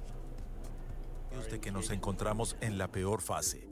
De 1.52 1.60
que 1.62 1.72
nos 1.72 1.92
encontramos 1.92 2.58
en 2.60 2.78
la 2.80 2.88
peor 2.88 3.22
fase. 3.22 3.70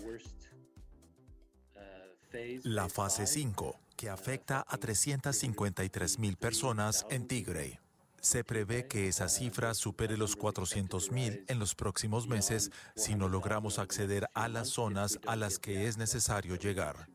La 2.63 2.88
fase 2.88 3.25
5, 3.25 3.79
que 3.97 4.09
afecta 4.09 4.63
a 4.67 4.77
353 4.77 6.19
mil 6.19 6.38
personas 6.38 7.05
en 7.09 7.27
Tigray. 7.27 7.79
Se 8.27 8.43
prevé 8.43 8.88
que 8.88 9.07
esa 9.07 9.29
cifra 9.29 9.74
supere 9.74 10.17
los 10.17 10.38
400.000 10.38 11.46
en 11.48 11.60
los 11.60 11.75
próximos 11.75 12.27
meses 12.27 12.74
si 12.93 13.15
no 13.15 13.29
logramos 13.29 13.79
acceder 13.79 14.27
a 14.34 14.50
las 14.50 14.67
zonas 14.67 15.17
a 15.25 15.38
las 15.38 15.60
que 15.60 15.88
es 15.88 15.98
necesario 15.98 16.57
llegar. 16.57 17.07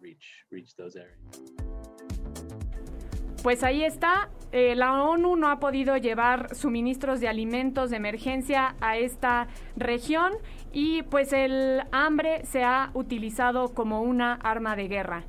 Pues 3.43 3.63
ahí 3.63 3.85
está. 3.85 4.31
Eh, 4.53 4.75
la 4.75 5.03
ONU 5.03 5.37
no 5.37 5.51
ha 5.51 5.61
podido 5.61 5.99
llevar 5.99 6.55
suministros 6.55 7.21
de 7.21 7.29
alimentos 7.29 7.91
de 7.91 7.97
emergencia 7.99 8.75
a 8.81 8.97
esta 8.97 9.49
región 9.77 10.33
y 10.73 11.03
pues 11.03 11.35
el 11.35 11.83
hambre 11.93 12.47
se 12.47 12.65
ha 12.65 12.91
utilizado 12.95 13.75
como 13.75 14.01
una 14.01 14.37
arma 14.37 14.77
de 14.77 14.89
guerra. 14.89 15.25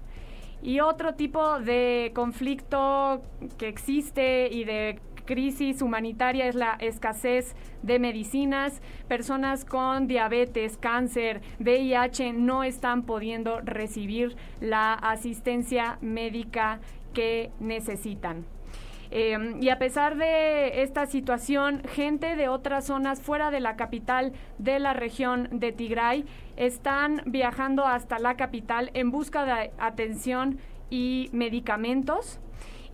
Y 0.62 0.80
otro 0.80 1.16
tipo 1.16 1.60
de 1.60 2.14
conflicto 2.16 3.22
que 3.58 3.68
existe 3.68 4.48
y 4.50 4.64
de 4.64 5.02
crisis 5.26 5.82
humanitaria 5.82 6.48
es 6.48 6.56
la 6.56 6.74
escasez 6.80 7.56
de 7.82 8.00
medicinas. 8.00 8.82
Personas 9.08 9.66
con 9.66 10.08
diabetes, 10.08 10.78
cáncer, 10.78 11.42
VIH 11.60 12.34
no 12.34 12.64
están 12.64 13.04
pudiendo 13.04 13.62
recibir 13.62 14.36
la 14.60 14.94
asistencia 14.94 15.98
médica 16.02 16.80
que 17.14 17.52
necesitan. 17.60 18.46
Em, 19.16 19.62
y 19.62 19.70
a 19.70 19.78
pesar 19.78 20.18
de 20.18 20.82
esta 20.82 21.06
situación, 21.06 21.84
gente 21.88 22.36
de 22.36 22.50
otras 22.50 22.88
zonas 22.88 23.22
fuera 23.22 23.52
de 23.52 23.60
la 23.60 23.76
capital 23.76 24.34
de 24.58 24.80
la 24.80 24.94
región 24.94 25.50
de 25.52 25.72
Tigray 25.72 26.26
están 26.58 27.22
viajando 27.28 27.86
hasta 27.86 28.18
la 28.18 28.36
capital 28.38 28.90
en 28.96 29.12
busca 29.12 29.46
de 29.46 29.72
atención 29.78 30.58
y 30.90 31.30
medicamentos. 31.32 32.40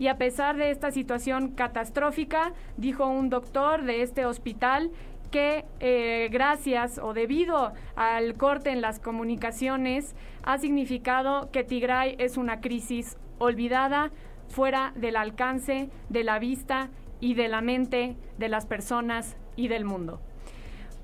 Y 0.00 0.08
a 0.08 0.16
pesar 0.16 0.56
de 0.56 0.70
esta 0.70 0.90
situación 0.90 1.48
catastrófica, 1.50 2.54
dijo 2.78 3.06
un 3.06 3.28
doctor 3.28 3.82
de 3.82 4.00
este 4.00 4.24
hospital 4.24 4.90
que 5.30 5.66
eh, 5.78 6.30
gracias 6.32 6.98
o 6.98 7.12
debido 7.12 7.74
al 7.96 8.34
corte 8.34 8.70
en 8.70 8.80
las 8.80 8.98
comunicaciones 8.98 10.16
ha 10.42 10.56
significado 10.56 11.50
que 11.50 11.64
Tigray 11.64 12.16
es 12.18 12.38
una 12.38 12.62
crisis 12.62 13.18
olvidada, 13.38 14.10
fuera 14.48 14.94
del 14.96 15.16
alcance, 15.16 15.90
de 16.08 16.24
la 16.24 16.38
vista 16.38 16.88
y 17.20 17.34
de 17.34 17.48
la 17.48 17.60
mente 17.60 18.16
de 18.38 18.48
las 18.48 18.64
personas 18.64 19.36
y 19.54 19.68
del 19.68 19.84
mundo. 19.84 20.18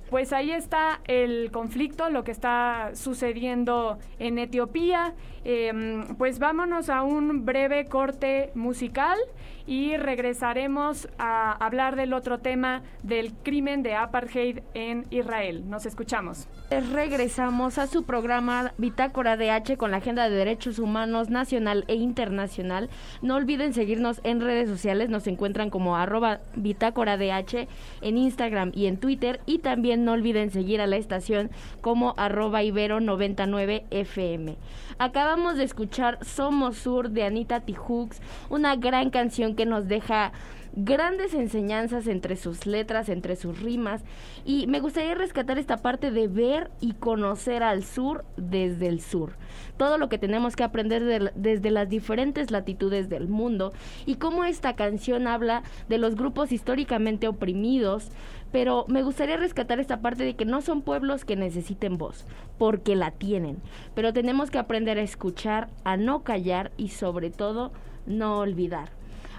Pues 0.09 0.33
ahí 0.33 0.53
está 0.53 1.00
el 1.07 1.50
conflicto, 1.50 2.11
lo 2.11 2.23
que 2.23 2.31
está 2.31 2.93
sucediendo 2.95 3.99
en 4.21 4.38
Etiopía. 4.38 5.15
Em, 5.49 6.17
pues 6.17 6.41
vámonos 6.41 6.91
a 6.91 7.05
un 7.05 7.45
breve 7.45 7.87
corte 7.87 8.50
musical 8.57 9.17
y 9.65 9.97
regresaremos 9.97 11.09
a 11.19 11.53
hablar 11.65 11.95
del 11.95 12.15
otro 12.15 12.38
tema 12.38 12.83
del 13.05 13.33
crimen 13.45 13.85
de 13.85 13.95
apartheid 13.95 14.59
en 14.75 15.07
Israel. 15.11 15.71
Nos 15.71 15.87
escuchamos. 15.87 16.49
Regresamos 16.93 17.79
a 17.79 17.87
su 17.87 18.03
programa 18.03 18.73
Bitácora 18.76 19.37
de 19.37 19.53
H 19.53 19.76
con 19.76 19.93
la 19.93 19.99
agenda 19.99 20.29
de 20.29 20.35
derechos 20.35 20.81
humanos 20.81 21.31
nacional 21.31 21.85
e 21.87 21.95
internacional. 21.95 22.91
No 23.23 23.37
olviden 23.37 23.73
seguirnos 23.73 24.21
en 24.25 24.41
redes 24.41 24.69
sociales, 24.69 25.11
nos 25.11 25.29
encuentran 25.29 25.71
como 25.71 25.97
arroba 25.97 26.41
Bitácora 26.57 27.17
de 27.17 27.31
H 27.31 27.69
en 28.00 28.19
Instagram 28.19 28.73
y 28.75 28.87
en 28.87 28.99
Twitter 28.99 29.41
y 29.47 29.59
también 29.59 30.05
no 30.05 30.11
olviden 30.11 30.50
seguir 30.50 30.81
a 30.81 30.88
la 30.88 30.97
estación 30.97 31.53
como 31.83 32.15
arroba 32.17 32.65
Ibero 32.65 32.99
99 32.99 33.85
FM. 33.91 34.57
Acabamos 34.99 35.36
de 35.37 35.64
escuchar 35.64 36.19
Somos 36.25 36.78
Sur 36.78 37.11
de 37.11 37.23
Anita 37.23 37.61
Tijoux, 37.61 38.09
una 38.49 38.75
gran 38.75 39.11
canción 39.11 39.55
que 39.55 39.66
nos 39.66 39.87
deja 39.87 40.33
grandes 40.75 41.35
enseñanzas 41.35 42.07
entre 42.07 42.37
sus 42.37 42.64
letras, 42.64 43.11
entre 43.11 43.37
sus 43.37 43.61
rimas. 43.61 44.02
Y 44.47 44.66
me 44.66 44.81
gustaría 44.81 45.14
rescatar 45.14 45.59
esta 45.59 45.76
parte 45.76 46.11
de 46.11 46.26
ver 46.26 46.71
y 46.81 46.95
conocer 46.95 47.62
al 47.62 47.85
sur 47.85 48.25
desde 48.38 48.88
el 48.88 49.02
sur. 49.02 49.35
Todo 49.76 49.99
lo 49.99 50.09
que 50.09 50.19
tenemos 50.19 50.57
que 50.57 50.64
aprender 50.64 51.33
desde 51.35 51.71
las 51.71 51.90
diferentes 51.90 52.50
latitudes 52.50 53.11
del 53.11 53.28
mundo 53.28 53.75
y 54.07 54.16
cómo 54.16 54.45
esta 54.45 54.75
canción 54.75 55.26
habla 55.26 55.62
de 55.90 55.99
los 55.99 56.16
grupos 56.16 56.50
históricamente 56.50 57.28
oprimidos. 57.28 58.11
Pero 58.57 58.87
me 58.89 59.03
gustaría 59.03 59.37
rescatar 59.37 59.81
esta 59.81 60.01
parte 60.01 60.25
de 60.25 60.35
que 60.35 60.47
no 60.47 60.63
son 60.63 60.81
pueblos 60.81 61.27
que 61.27 61.37
necesiten 61.37 61.99
voz, 61.99 62.25
porque 62.57 62.97
la 62.97 63.11
tienen. 63.11 63.59
Pero 63.95 64.15
tenemos 64.15 64.51
que 64.51 64.57
aprender 64.57 64.97
a 64.97 65.03
escuchar, 65.03 65.69
a 65.85 65.99
no 65.99 66.23
callar 66.23 66.73
y 66.79 66.89
sobre 66.89 67.29
todo 67.29 67.71
no 68.07 68.39
olvidar. 68.39 68.89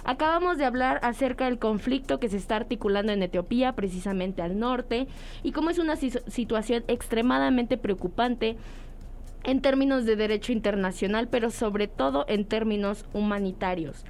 Acabamos 0.03 0.59
de 0.59 0.65
hablar 0.65 0.99
acerca 1.01 1.45
del 1.45 1.57
conflicto 1.57 2.19
que 2.19 2.29
se 2.29 2.37
está 2.37 2.57
articulando 2.57 3.11
en 3.11 3.23
Etiopía, 3.23 3.73
precisamente 3.73 4.43
al 4.43 4.59
norte, 4.59 5.07
y 5.41 5.51
cómo 5.51 5.71
es 5.71 5.79
una 5.79 5.95
situación 5.95 6.83
extremadamente 6.87 7.79
preocupante 7.79 8.55
en 9.43 9.61
términos 9.63 10.05
de 10.05 10.15
derecho 10.15 10.51
internacional, 10.51 11.27
pero 11.27 11.49
sobre 11.49 11.87
todo 11.87 12.25
en 12.27 12.45
términos 12.45 13.03
humanitarios. 13.13 14.05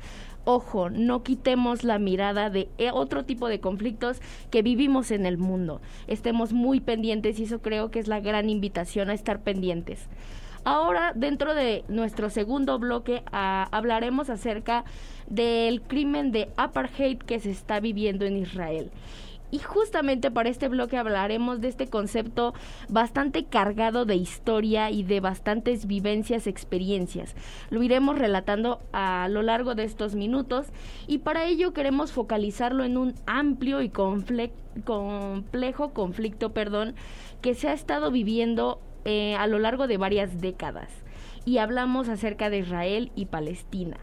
Ojo, 0.49 0.89
no 0.89 1.23
quitemos 1.23 1.83
la 1.83 1.99
mirada 1.99 2.49
de 2.49 2.69
eh, 2.77 2.89
otro 2.93 3.25
tipo 3.25 3.49
de 3.49 3.59
conflictos 3.59 4.21
que 4.49 4.61
vivimos 4.61 5.11
en 5.11 5.25
el 5.25 5.37
mundo. 5.37 5.81
Estemos 6.07 6.53
muy 6.53 6.79
pendientes 6.79 7.37
y 7.37 7.43
eso 7.43 7.59
creo 7.61 7.91
que 7.91 7.99
es 7.99 8.07
la 8.07 8.21
gran 8.21 8.49
invitación 8.49 9.09
a 9.09 9.13
estar 9.13 9.41
pendientes. 9.41 10.07
Ahora, 10.63 11.11
dentro 11.13 11.53
de 11.53 11.83
nuestro 11.89 12.29
segundo 12.29 12.79
bloque, 12.79 13.23
ah, 13.33 13.67
hablaremos 13.73 14.29
acerca 14.29 14.85
del 15.27 15.81
crimen 15.81 16.31
de 16.31 16.47
apartheid 16.55 17.17
que 17.17 17.41
se 17.41 17.51
está 17.51 17.81
viviendo 17.81 18.23
en 18.23 18.37
Israel. 18.37 18.89
Y 19.49 19.59
justamente 19.59 20.29
para 20.29 20.49
este 20.49 20.67
bloque 20.67 20.97
hablaremos 20.97 21.61
de 21.61 21.69
este 21.69 21.87
concepto 21.87 22.53
bastante 22.89 23.45
cargado 23.45 24.05
de 24.05 24.15
historia 24.15 24.91
y 24.91 25.03
de 25.03 25.21
bastantes 25.21 25.87
vivencias, 25.87 26.47
experiencias. 26.47 27.33
Lo 27.69 27.81
iremos 27.81 28.17
relatando 28.17 28.81
a 28.91 29.29
lo 29.29 29.43
largo 29.43 29.73
de 29.73 29.85
estos 29.85 30.15
minutos 30.15 30.67
y 31.07 31.19
para 31.19 31.45
ello 31.45 31.73
queremos 31.73 32.11
focalizarlo 32.11 32.83
en 32.83 32.97
un 32.97 33.15
amplio 33.25 33.81
y 33.81 33.89
complejo 33.89 35.93
conflicto, 35.93 36.53
perdón, 36.53 36.95
que 37.41 37.53
se 37.53 37.69
ha 37.69 37.73
estado 37.73 38.11
viviendo 38.11 38.81
eh, 39.05 39.35
a 39.35 39.47
lo 39.47 39.59
largo 39.59 39.87
de 39.87 39.95
varias 39.95 40.41
décadas. 40.41 40.89
Y 41.45 41.59
hablamos 41.59 42.09
acerca 42.09 42.49
de 42.49 42.57
Israel 42.57 43.13
y 43.15 43.27
Palestina. 43.27 43.97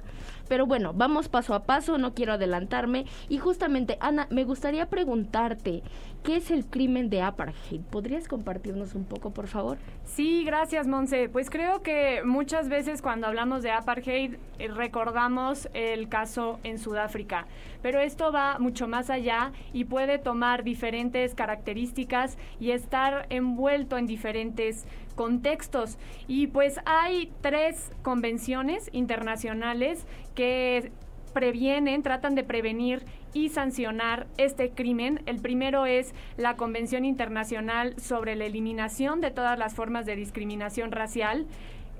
Pero 0.49 0.67
bueno, 0.67 0.93
vamos 0.95 1.29
paso 1.29 1.55
a 1.55 1.65
paso, 1.65 1.99
no 1.99 2.15
quiero 2.15 2.35
adelantarme. 2.35 3.07
Y 3.29 3.39
justamente, 3.39 3.97
Ana, 4.01 4.27
me 4.31 4.45
gustaría 4.45 4.87
preguntarte, 4.87 5.83
¿qué 6.23 6.37
es 6.37 6.51
el 6.51 6.67
crimen 6.67 7.11
de 7.11 7.23
apartheid? 7.23 7.81
¿Podrías 7.83 8.29
compartirnos 8.29 8.95
un 8.95 9.05
poco, 9.05 9.31
por 9.31 9.47
favor? 9.47 9.79
Sí, 10.05 10.45
gracias, 10.45 10.87
Monse. 10.87 11.29
Pues 11.29 11.51
creo 11.51 11.83
que 11.83 12.23
muchas 12.25 12.69
veces 12.69 13.03
cuando 13.03 13.27
hablamos 13.27 13.63
de 13.63 13.71
apartheid 13.71 14.37
eh, 14.59 14.69
recordamos 14.69 15.69
el 15.75 16.09
caso 16.09 16.61
en 16.63 16.79
Sudáfrica, 16.79 17.47
pero 17.83 18.01
esto 18.01 18.33
va 18.33 18.59
mucho 18.59 18.89
más 18.89 19.11
allá 19.11 19.53
y 19.73 19.85
puede 19.85 20.19
tomar 20.19 20.65
diferentes 20.65 21.35
características 21.35 22.39
y 22.61 22.71
estar 22.71 23.27
envuelto 23.31 23.99
en 23.99 24.07
diferentes 24.07 24.87
contextos. 25.15 25.99
Y 26.27 26.49
pues 26.49 26.81
hay 26.87 27.33
tres 27.41 27.91
convenciones 28.03 28.91
internacionales 28.93 30.07
que 30.35 30.93
previenen, 31.33 32.03
tratan 32.03 32.35
de 32.35 32.45
prevenir 32.45 33.05
y 33.35 33.49
sancionar 33.49 34.27
este 34.39 34.71
crimen. 34.71 35.21
El 35.27 35.41
primero 35.41 35.85
es 35.85 36.15
la 36.37 36.57
Convención 36.57 37.05
Internacional 37.05 38.01
sobre 38.01 38.37
la 38.37 38.47
Eliminación 38.47 39.21
de 39.21 39.31
todas 39.31 39.59
las 39.59 39.75
formas 39.75 40.07
de 40.07 40.17
discriminación 40.17 40.93
racial. 40.93 41.47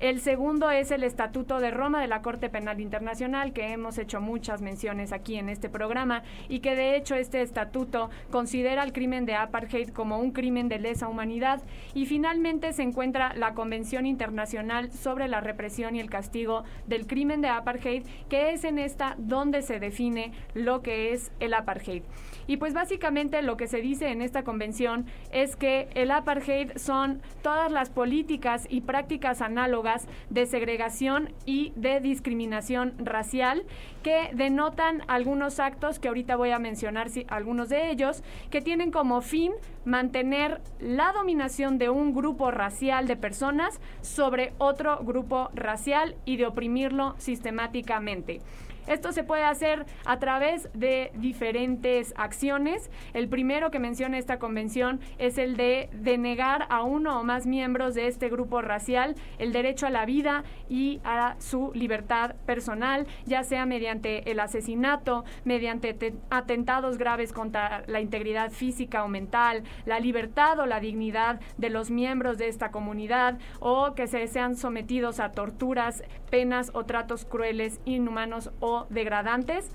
El 0.01 0.19
segundo 0.19 0.71
es 0.71 0.91
el 0.91 1.03
Estatuto 1.05 1.61
de 1.61 1.71
Roma 1.71 2.01
de 2.01 2.07
la 2.07 2.21
Corte 2.21 2.49
Penal 2.49 2.81
Internacional, 2.81 3.53
que 3.53 3.71
hemos 3.71 3.97
hecho 3.97 4.19
muchas 4.19 4.61
menciones 4.61 5.13
aquí 5.13 5.37
en 5.37 5.47
este 5.47 5.69
programa, 5.69 6.21
y 6.49 6.59
que 6.59 6.75
de 6.75 6.97
hecho 6.97 7.15
este 7.15 7.41
estatuto 7.41 8.09
considera 8.29 8.83
el 8.83 8.91
crimen 8.91 9.25
de 9.25 9.35
apartheid 9.35 9.91
como 9.91 10.19
un 10.19 10.31
crimen 10.31 10.67
de 10.67 10.79
lesa 10.79 11.07
humanidad. 11.07 11.63
Y 11.93 12.07
finalmente 12.07 12.73
se 12.73 12.83
encuentra 12.83 13.33
la 13.35 13.53
Convención 13.53 14.05
Internacional 14.05 14.91
sobre 14.91 15.29
la 15.29 15.39
Represión 15.39 15.95
y 15.95 16.01
el 16.01 16.09
Castigo 16.09 16.65
del 16.87 17.07
Crimen 17.07 17.39
de 17.39 17.47
Apartheid, 17.47 18.03
que 18.27 18.51
es 18.51 18.65
en 18.65 18.79
esta 18.79 19.15
donde 19.17 19.61
se 19.61 19.79
define 19.79 20.33
lo 20.53 20.81
que 20.81 21.13
es 21.13 21.31
el 21.39 21.53
apartheid. 21.53 22.03
Y 22.47 22.57
pues 22.57 22.73
básicamente 22.73 23.41
lo 23.41 23.55
que 23.55 23.67
se 23.67 23.81
dice 23.81 24.09
en 24.09 24.21
esta 24.21 24.43
convención 24.43 25.05
es 25.31 25.55
que 25.55 25.87
el 25.95 26.11
apartheid 26.11 26.71
son 26.75 27.21
todas 27.41 27.71
las 27.71 27.89
políticas 27.89 28.67
y 28.69 28.81
prácticas 28.81 29.41
análogas 29.41 29.84
de 30.29 30.45
segregación 30.45 31.33
y 31.45 31.71
de 31.75 31.99
discriminación 31.99 32.93
racial 32.97 33.63
que 34.03 34.29
denotan 34.33 35.03
algunos 35.07 35.59
actos 35.59 35.99
que 35.99 36.07
ahorita 36.07 36.35
voy 36.35 36.51
a 36.51 36.59
mencionar 36.59 37.07
algunos 37.27 37.69
de 37.69 37.91
ellos 37.91 38.23
que 38.49 38.61
tienen 38.61 38.91
como 38.91 39.21
fin 39.21 39.51
mantener 39.85 40.61
la 40.79 41.11
dominación 41.13 41.77
de 41.77 41.89
un 41.89 42.13
grupo 42.13 42.51
racial 42.51 43.07
de 43.07 43.15
personas 43.15 43.79
sobre 44.01 44.53
otro 44.57 44.99
grupo 45.03 45.49
racial 45.53 46.15
y 46.25 46.37
de 46.37 46.47
oprimirlo 46.47 47.15
sistemáticamente. 47.17 48.41
Esto 48.87 49.11
se 49.11 49.23
puede 49.23 49.43
hacer 49.43 49.85
a 50.05 50.19
través 50.19 50.69
de 50.73 51.11
diferentes 51.15 52.13
acciones. 52.17 52.91
El 53.13 53.27
primero 53.27 53.71
que 53.71 53.79
menciona 53.79 54.17
esta 54.17 54.39
convención 54.39 54.99
es 55.17 55.37
el 55.37 55.57
de 55.57 55.89
denegar 55.93 56.67
a 56.69 56.83
uno 56.83 57.19
o 57.19 57.23
más 57.23 57.47
miembros 57.47 57.95
de 57.95 58.07
este 58.07 58.29
grupo 58.29 58.61
racial 58.61 59.15
el 59.37 59.53
derecho 59.53 59.87
a 59.87 59.89
la 59.89 60.05
vida 60.05 60.43
y 60.69 61.01
a 61.03 61.35
su 61.39 61.71
libertad 61.73 62.35
personal, 62.45 63.07
ya 63.25 63.43
sea 63.43 63.65
mediante 63.65 64.29
el 64.31 64.39
asesinato, 64.39 65.25
mediante 65.43 66.15
atentados 66.29 66.97
graves 66.97 67.33
contra 67.33 67.83
la 67.87 68.01
integridad 68.01 68.51
física 68.51 69.03
o 69.03 69.07
mental, 69.07 69.63
la 69.85 69.99
libertad 69.99 70.59
o 70.59 70.65
la 70.65 70.79
dignidad 70.79 71.39
de 71.57 71.69
los 71.69 71.89
miembros 71.89 72.37
de 72.37 72.47
esta 72.47 72.71
comunidad 72.71 73.39
o 73.59 73.93
que 73.95 74.07
se 74.07 74.27
sean 74.27 74.55
sometidos 74.55 75.19
a 75.19 75.31
torturas, 75.31 76.03
penas 76.29 76.71
o 76.73 76.85
tratos 76.85 77.25
crueles, 77.25 77.79
inhumanos 77.85 78.51
o 78.59 78.74
degradantes. 78.89 79.71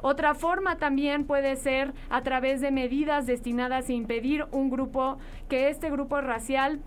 Otra 0.00 0.34
forma 0.34 0.76
también 0.76 1.24
puede 1.24 1.56
ser 1.56 1.92
a 2.10 2.22
través 2.22 2.60
de 2.60 2.70
medidas 2.70 3.26
destinadas 3.26 3.88
a 3.88 3.92
impedir 3.92 4.46
un 4.52 4.70
grupo, 4.70 5.18
que 5.48 5.68
este 5.68 5.90
grupo 5.90 6.20
racial 6.20 6.80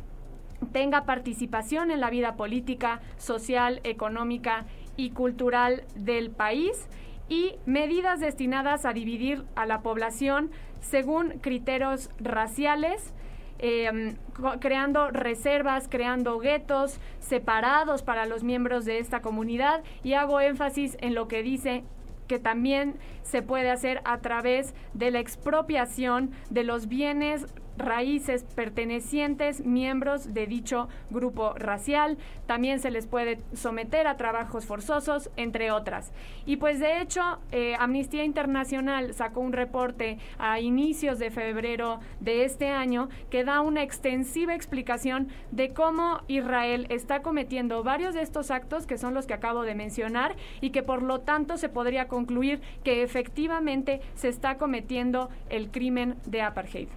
tenga 0.71 1.05
participación 1.05 1.91
en 1.91 1.99
la 1.99 2.09
vida 2.09 2.35
política, 2.35 3.01
social, 3.17 3.81
económica 3.83 4.65
y 4.95 5.11
cultural 5.11 5.83
del 5.95 6.29
país 6.29 6.87
y 7.29 7.55
medidas 7.65 8.19
destinadas 8.19 8.85
a 8.85 8.93
dividir 8.93 9.45
a 9.55 9.65
la 9.65 9.81
población 9.81 10.51
según 10.81 11.39
criterios 11.39 12.09
raciales, 12.19 13.13
em, 13.59 14.15
creando 14.59 15.11
reservas, 15.11 15.87
creando 15.87 16.39
guetos 16.39 16.99
separados 17.19 18.03
para 18.03 18.25
los 18.25 18.43
miembros 18.43 18.85
de 18.85 18.99
esta 18.99 19.21
comunidad. 19.21 19.83
Y 20.03 20.13
hago 20.13 20.41
énfasis 20.41 20.97
en 21.01 21.15
lo 21.15 21.27
que 21.27 21.43
dice 21.43 21.83
que 22.27 22.39
también 22.39 22.95
se 23.23 23.41
puede 23.41 23.71
hacer 23.71 24.01
a 24.05 24.19
través 24.19 24.73
de 24.93 25.11
la 25.11 25.19
expropiación 25.19 26.31
de 26.49 26.63
los 26.63 26.87
bienes 26.87 27.45
raíces 27.79 28.45
pertenecientes 28.55 29.65
miembros 29.65 30.33
de 30.33 30.45
dicho 30.45 30.87
grupo 31.09 31.53
racial. 31.53 32.17
También 32.45 32.79
se 32.79 32.91
les 32.91 33.07
puede 33.07 33.39
someter 33.53 34.07
a 34.07 34.17
trabajos 34.17 34.65
forzosos, 34.65 35.29
entre 35.37 35.71
otras. 35.71 36.11
Y 36.45 36.57
pues 36.57 36.79
de 36.79 37.01
hecho, 37.01 37.39
eh, 37.51 37.75
Amnistía 37.79 38.23
Internacional 38.23 39.13
sacó 39.13 39.39
un 39.39 39.53
reporte 39.53 40.19
a 40.37 40.59
inicios 40.59 41.19
de 41.19 41.31
febrero 41.31 41.99
de 42.19 42.43
este 42.43 42.69
año 42.69 43.09
que 43.29 43.43
da 43.43 43.61
una 43.61 43.83
extensiva 43.83 44.53
explicación 44.53 45.29
de 45.51 45.73
cómo 45.73 46.21
Israel 46.27 46.85
está 46.89 47.21
cometiendo 47.21 47.83
varios 47.83 48.13
de 48.13 48.21
estos 48.21 48.51
actos 48.51 48.85
que 48.85 48.97
son 48.97 49.13
los 49.13 49.25
que 49.25 49.33
acabo 49.33 49.63
de 49.63 49.75
mencionar 49.75 50.35
y 50.61 50.71
que 50.71 50.83
por 50.83 51.01
lo 51.01 51.21
tanto 51.21 51.57
se 51.57 51.69
podría 51.69 52.07
concluir 52.07 52.61
que 52.83 53.03
efectivamente 53.03 54.01
se 54.15 54.27
está 54.27 54.57
cometiendo 54.57 55.29
el 55.49 55.71
crimen 55.71 56.15
de 56.25 56.41
apartheid. 56.41 56.89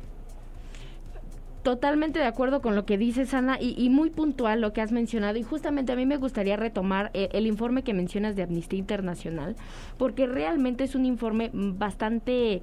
Totalmente 1.62 2.18
de 2.18 2.24
acuerdo 2.24 2.60
con 2.60 2.74
lo 2.74 2.84
que 2.84 2.98
dices, 2.98 3.34
Ana, 3.34 3.56
y, 3.60 3.88
muy 3.88 4.10
puntual 4.10 4.60
lo 4.60 4.72
que 4.72 4.80
has 4.80 4.90
mencionado. 4.90 5.38
Y 5.38 5.44
justamente 5.44 5.92
a 5.92 5.96
mí 5.96 6.06
me 6.06 6.16
gustaría 6.16 6.56
retomar 6.56 7.12
eh, 7.14 7.28
el, 7.32 7.46
informe 7.46 7.84
que 7.84 7.94
mencionas 7.94 8.34
de 8.34 8.42
Amnistía 8.42 8.80
Internacional, 8.80 9.54
porque 9.96 10.26
realmente 10.26 10.82
es 10.82 10.96
un 10.96 11.06
informe 11.06 11.50
bastante 11.52 12.62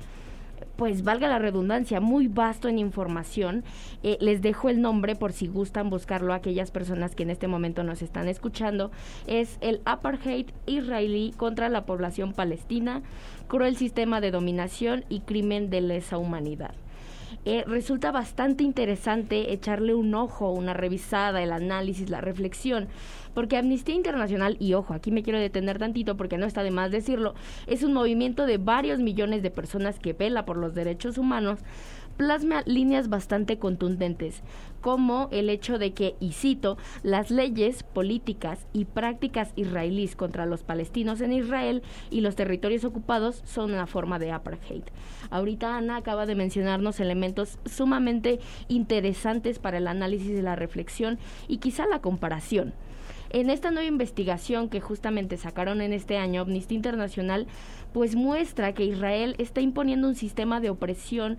pues 0.75 1.03
valga 1.03 1.29
la 1.29 1.39
redundancia, 1.39 2.01
muy 2.01 2.27
vasto 2.27 2.67
en 2.67 2.79
información. 2.79 3.63
Eh, 4.03 4.17
les 4.19 4.41
dejo 4.41 4.69
el 4.69 4.81
nombre 4.81 5.15
por 5.15 5.31
si 5.31 5.47
gustan 5.47 5.89
buscarlo 5.89 6.33
a 6.33 6.37
aquellas 6.37 6.69
personas 6.69 7.15
que 7.15 7.23
en 7.23 7.29
este 7.29 7.47
momento 7.47 7.83
nos 7.83 8.01
están 8.01 8.27
escuchando. 8.27 8.91
Es 9.25 9.57
el 9.61 9.81
Apartheid 9.85 10.47
israelí 10.65 11.33
contra 11.37 11.69
la 11.69 11.85
población 11.85 12.33
palestina, 12.33 13.01
cruel 13.47 13.77
sistema 13.77 14.19
de 14.19 14.31
dominación 14.31 15.05
y 15.07 15.21
crimen 15.21 15.69
de 15.69 15.79
lesa 15.79 16.17
humanidad. 16.17 16.75
Eh, 17.45 17.63
resulta 17.67 18.11
bastante 18.11 18.63
interesante 18.63 19.53
echarle 19.53 19.93
un 19.93 20.13
ojo, 20.13 20.51
una 20.51 20.73
revisada, 20.73 21.41
el 21.41 21.51
análisis, 21.51 22.09
la 22.09 22.21
reflexión, 22.21 22.87
porque 23.33 23.57
Amnistía 23.57 23.95
Internacional, 23.95 24.57
y 24.59 24.73
ojo, 24.73 24.93
aquí 24.93 25.11
me 25.11 25.23
quiero 25.23 25.39
detener 25.39 25.79
tantito 25.79 26.17
porque 26.17 26.37
no 26.37 26.45
está 26.45 26.63
de 26.63 26.71
más 26.71 26.91
decirlo, 26.91 27.35
es 27.67 27.83
un 27.83 27.93
movimiento 27.93 28.45
de 28.45 28.57
varios 28.57 28.99
millones 28.99 29.41
de 29.41 29.51
personas 29.51 29.99
que 29.99 30.13
vela 30.13 30.45
por 30.45 30.57
los 30.57 30.75
derechos 30.75 31.17
humanos, 31.17 31.59
plasma 32.19 32.63
líneas 32.65 33.07
bastante 33.07 33.59
contundentes, 33.59 34.41
como 34.81 35.29
el 35.31 35.49
hecho 35.49 35.79
de 35.79 35.93
que, 35.93 36.17
y 36.19 36.33
cito, 36.33 36.77
las 37.01 37.31
leyes, 37.31 37.83
políticas 37.83 38.67
y 38.73 38.83
prácticas 38.83 39.53
israelíes 39.55 40.17
contra 40.17 40.45
los 40.45 40.63
palestinos 40.63 41.21
en 41.21 41.31
Israel 41.31 41.81
y 42.09 42.19
los 42.19 42.35
territorios 42.35 42.83
ocupados 42.83 43.41
son 43.45 43.71
una 43.71 43.87
forma 43.87 44.19
de 44.19 44.33
apartheid. 44.33 44.83
Ahorita 45.29 45.77
Ana 45.77 45.95
acaba 45.95 46.25
de 46.25 46.35
mencionarnos 46.35 46.99
elementos 46.99 47.57
sumamente 47.65 48.41
interesantes 48.67 49.57
para 49.57 49.77
el 49.77 49.87
análisis 49.87 50.31
y 50.31 50.41
la 50.41 50.57
reflexión 50.57 51.19
y 51.47 51.59
quizá 51.59 51.87
la 51.87 52.01
comparación. 52.01 52.73
En 53.31 53.51
esta 53.51 53.69
nueva 53.69 53.87
investigación 53.87 54.69
que 54.69 54.81
justamente 54.81 55.37
sacaron 55.37 55.81
en 55.81 55.93
este 55.93 56.17
año, 56.17 56.41
Amnistía 56.41 56.75
Internacional, 56.75 57.45
pues 57.93 58.15
muestra 58.15 58.73
que 58.73 58.85
Israel 58.85 59.35
está 59.37 59.61
imponiendo 59.61 60.07
un 60.07 60.15
sistema 60.15 60.59
de 60.59 60.71
opresión 60.71 61.37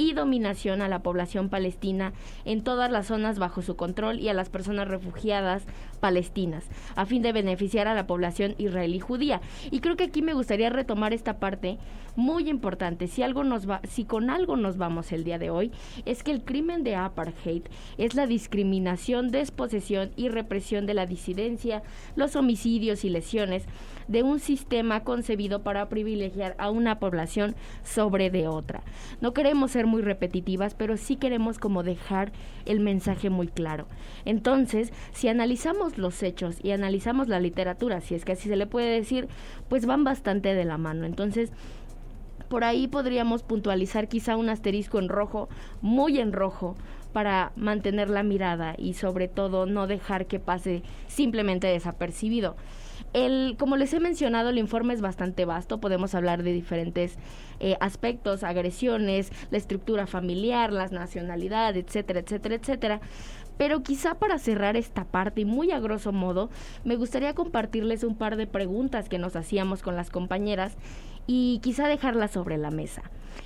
y 0.00 0.14
dominación 0.14 0.80
a 0.80 0.88
la 0.88 1.02
población 1.02 1.50
palestina 1.50 2.14
en 2.46 2.64
todas 2.64 2.90
las 2.90 3.08
zonas 3.08 3.38
bajo 3.38 3.60
su 3.60 3.76
control 3.76 4.18
y 4.18 4.30
a 4.30 4.34
las 4.34 4.48
personas 4.48 4.88
refugiadas 4.88 5.64
palestinas, 6.00 6.64
a 6.96 7.06
fin 7.06 7.22
de 7.22 7.32
beneficiar 7.32 7.86
a 7.86 7.94
la 7.94 8.06
población 8.06 8.54
israelí 8.58 8.98
judía. 8.98 9.40
Y 9.70 9.80
creo 9.80 9.96
que 9.96 10.04
aquí 10.04 10.22
me 10.22 10.34
gustaría 10.34 10.70
retomar 10.70 11.12
esta 11.12 11.38
parte 11.38 11.78
muy 12.16 12.48
importante. 12.48 13.06
Si 13.06 13.22
algo 13.22 13.44
nos 13.44 13.68
va, 13.68 13.80
si 13.88 14.04
con 14.04 14.30
algo 14.30 14.56
nos 14.56 14.76
vamos 14.76 15.12
el 15.12 15.24
día 15.24 15.38
de 15.38 15.50
hoy, 15.50 15.70
es 16.04 16.22
que 16.22 16.32
el 16.32 16.42
crimen 16.42 16.82
de 16.82 16.96
apartheid 16.96 17.62
es 17.98 18.14
la 18.14 18.26
discriminación, 18.26 19.30
desposesión 19.30 20.10
y 20.16 20.28
represión 20.28 20.86
de 20.86 20.94
la 20.94 21.06
disidencia, 21.06 21.82
los 22.16 22.36
homicidios 22.36 23.04
y 23.04 23.10
lesiones 23.10 23.64
de 24.08 24.22
un 24.24 24.40
sistema 24.40 25.04
concebido 25.04 25.62
para 25.62 25.88
privilegiar 25.88 26.56
a 26.58 26.70
una 26.70 26.98
población 26.98 27.54
sobre 27.84 28.30
de 28.30 28.48
otra. 28.48 28.82
No 29.20 29.32
queremos 29.32 29.70
ser 29.70 29.86
muy 29.86 30.02
repetitivas, 30.02 30.74
pero 30.74 30.96
sí 30.96 31.16
queremos 31.16 31.58
como 31.58 31.84
dejar 31.84 32.32
el 32.66 32.80
mensaje 32.80 33.30
muy 33.30 33.46
claro. 33.46 33.86
Entonces, 34.24 34.92
si 35.12 35.28
analizamos 35.28 35.89
los 35.98 36.22
hechos 36.22 36.56
y 36.62 36.72
analizamos 36.72 37.28
la 37.28 37.40
literatura, 37.40 38.00
si 38.00 38.14
es 38.14 38.24
que 38.24 38.32
así 38.32 38.48
se 38.48 38.56
le 38.56 38.66
puede 38.66 38.90
decir, 38.90 39.28
pues 39.68 39.86
van 39.86 40.04
bastante 40.04 40.54
de 40.54 40.64
la 40.64 40.78
mano. 40.78 41.06
Entonces, 41.06 41.52
por 42.48 42.64
ahí 42.64 42.88
podríamos 42.88 43.42
puntualizar 43.42 44.08
quizá 44.08 44.36
un 44.36 44.48
asterisco 44.48 44.98
en 44.98 45.08
rojo, 45.08 45.48
muy 45.80 46.18
en 46.18 46.32
rojo, 46.32 46.76
para 47.12 47.52
mantener 47.56 48.08
la 48.08 48.22
mirada 48.22 48.74
y 48.76 48.94
sobre 48.94 49.28
todo 49.28 49.66
no 49.66 49.86
dejar 49.86 50.26
que 50.26 50.40
pase 50.40 50.82
simplemente 51.08 51.66
desapercibido. 51.66 52.56
El, 53.12 53.56
como 53.58 53.76
les 53.76 53.92
he 53.92 53.98
mencionado, 53.98 54.50
el 54.50 54.58
informe 54.58 54.94
es 54.94 55.00
bastante 55.00 55.44
vasto, 55.44 55.80
podemos 55.80 56.14
hablar 56.14 56.44
de 56.44 56.52
diferentes 56.52 57.18
eh, 57.58 57.76
aspectos, 57.80 58.44
agresiones, 58.44 59.32
la 59.50 59.58
estructura 59.58 60.06
familiar, 60.06 60.72
las 60.72 60.92
nacionalidades, 60.92 61.84
etcétera, 61.84 62.20
etcétera, 62.20 62.54
etcétera. 62.54 63.00
Pero 63.60 63.82
quizá 63.82 64.14
para 64.14 64.38
cerrar 64.38 64.78
esta 64.78 65.04
parte 65.04 65.42
y 65.42 65.44
muy 65.44 65.70
a 65.70 65.80
grosso 65.80 66.12
modo, 66.12 66.48
me 66.82 66.96
gustaría 66.96 67.34
compartirles 67.34 68.04
un 68.04 68.16
par 68.16 68.36
de 68.36 68.46
preguntas 68.46 69.10
que 69.10 69.18
nos 69.18 69.36
hacíamos 69.36 69.82
con 69.82 69.96
las 69.96 70.08
compañeras 70.08 70.78
y 71.26 71.58
quizá 71.62 71.86
dejarlas 71.86 72.30
sobre 72.30 72.56
la 72.56 72.70
mesa. 72.70 73.02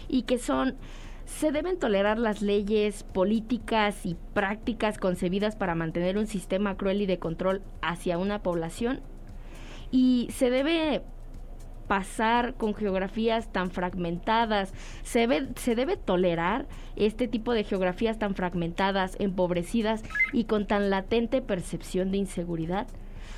Y 0.06 0.22
que 0.22 0.38
son, 0.38 0.76
¿se 1.24 1.50
deben 1.50 1.80
tolerar 1.80 2.20
las 2.20 2.42
leyes 2.42 3.02
políticas 3.02 4.06
y 4.06 4.16
prácticas 4.34 4.98
concebidas 4.98 5.56
para 5.56 5.74
mantener 5.74 6.16
un 6.16 6.28
sistema 6.28 6.76
cruel 6.76 7.02
y 7.02 7.06
de 7.06 7.18
control 7.18 7.60
hacia 7.82 8.16
una 8.16 8.40
población? 8.40 9.00
¿Y 9.90 10.28
se 10.30 10.48
debe 10.48 11.02
pasar 11.86 12.54
con 12.54 12.74
geografías 12.74 13.52
tan 13.52 13.70
fragmentadas? 13.70 14.72
¿Se, 15.02 15.28
¿Se 15.56 15.74
debe 15.74 15.96
tolerar 15.96 16.66
este 16.96 17.28
tipo 17.28 17.52
de 17.52 17.64
geografías 17.64 18.18
tan 18.18 18.34
fragmentadas, 18.34 19.16
empobrecidas 19.18 20.02
y 20.32 20.44
con 20.44 20.66
tan 20.66 20.90
latente 20.90 21.42
percepción 21.42 22.10
de 22.10 22.18
inseguridad? 22.18 22.86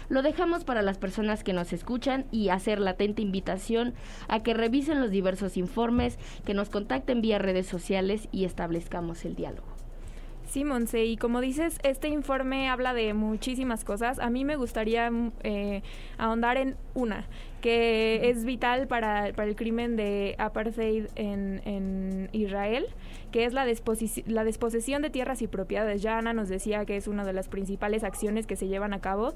Lo 0.08 0.22
dejamos 0.22 0.64
para 0.64 0.82
las 0.82 0.98
personas 0.98 1.42
que 1.42 1.52
nos 1.52 1.72
escuchan 1.72 2.26
y 2.30 2.48
hacer 2.50 2.78
latente 2.78 3.22
invitación 3.22 3.94
a 4.28 4.42
que 4.42 4.54
revisen 4.54 5.00
los 5.00 5.10
diversos 5.10 5.56
informes, 5.56 6.18
que 6.44 6.54
nos 6.54 6.70
contacten 6.70 7.20
vía 7.20 7.38
redes 7.38 7.66
sociales 7.66 8.28
y 8.30 8.44
establezcamos 8.44 9.24
el 9.24 9.34
diálogo. 9.34 9.75
Sí, 10.46 10.64
Monse, 10.64 11.04
y 11.04 11.16
como 11.16 11.40
dices, 11.40 11.78
este 11.82 12.08
informe 12.08 12.68
habla 12.68 12.94
de 12.94 13.14
muchísimas 13.14 13.84
cosas. 13.84 14.20
A 14.20 14.30
mí 14.30 14.44
me 14.44 14.54
gustaría 14.54 15.10
eh, 15.42 15.82
ahondar 16.18 16.56
en 16.56 16.76
una, 16.94 17.26
que 17.60 18.30
es 18.30 18.44
vital 18.44 18.86
para, 18.86 19.32
para 19.34 19.48
el 19.48 19.56
crimen 19.56 19.96
de 19.96 20.36
apartheid 20.38 21.06
en, 21.16 21.60
en 21.64 22.28
Israel, 22.32 22.86
que 23.32 23.44
es 23.44 23.52
la, 23.52 23.66
la 24.26 24.44
disposesión 24.44 25.02
de 25.02 25.10
tierras 25.10 25.42
y 25.42 25.48
propiedades. 25.48 26.00
Ya 26.00 26.16
Ana 26.16 26.32
nos 26.32 26.48
decía 26.48 26.84
que 26.84 26.96
es 26.96 27.08
una 27.08 27.24
de 27.24 27.32
las 27.32 27.48
principales 27.48 28.04
acciones 28.04 28.46
que 28.46 28.54
se 28.54 28.68
llevan 28.68 28.92
a 28.92 29.00
cabo. 29.00 29.34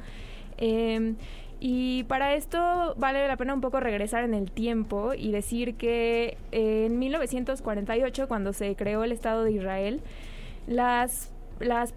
Em, 0.59 1.17
y 1.59 2.05
para 2.05 2.35
esto 2.35 2.95
vale 2.99 3.27
la 3.27 3.37
pena 3.37 3.53
un 3.53 3.61
poco 3.61 3.81
regresar 3.81 4.23
en 4.23 4.33
el 4.33 4.53
tiempo 4.53 5.13
y 5.13 5.33
decir 5.33 5.75
que 5.75 6.39
en 6.53 6.99
1948, 7.01 8.29
cuando 8.29 8.53
se 8.53 8.77
creó 8.77 9.03
el 9.03 9.11
Estado 9.11 9.43
de 9.43 9.53
Israel, 9.53 10.01
las 10.71 11.33
las, 11.59 11.93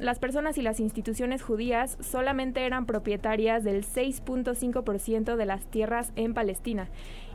las, 0.00 0.18
personas 0.20 0.58
y 0.58 0.62
las 0.62 0.78
instituciones 0.78 1.42
judías 1.42 1.98
solamente 2.00 2.64
eran 2.64 2.86
propietarias 2.86 3.64
del 3.64 3.84
6.5% 3.84 5.34
de 5.34 5.44
las 5.44 5.66
tierras 5.66 6.12
en 6.14 6.34
Palestina 6.34 6.88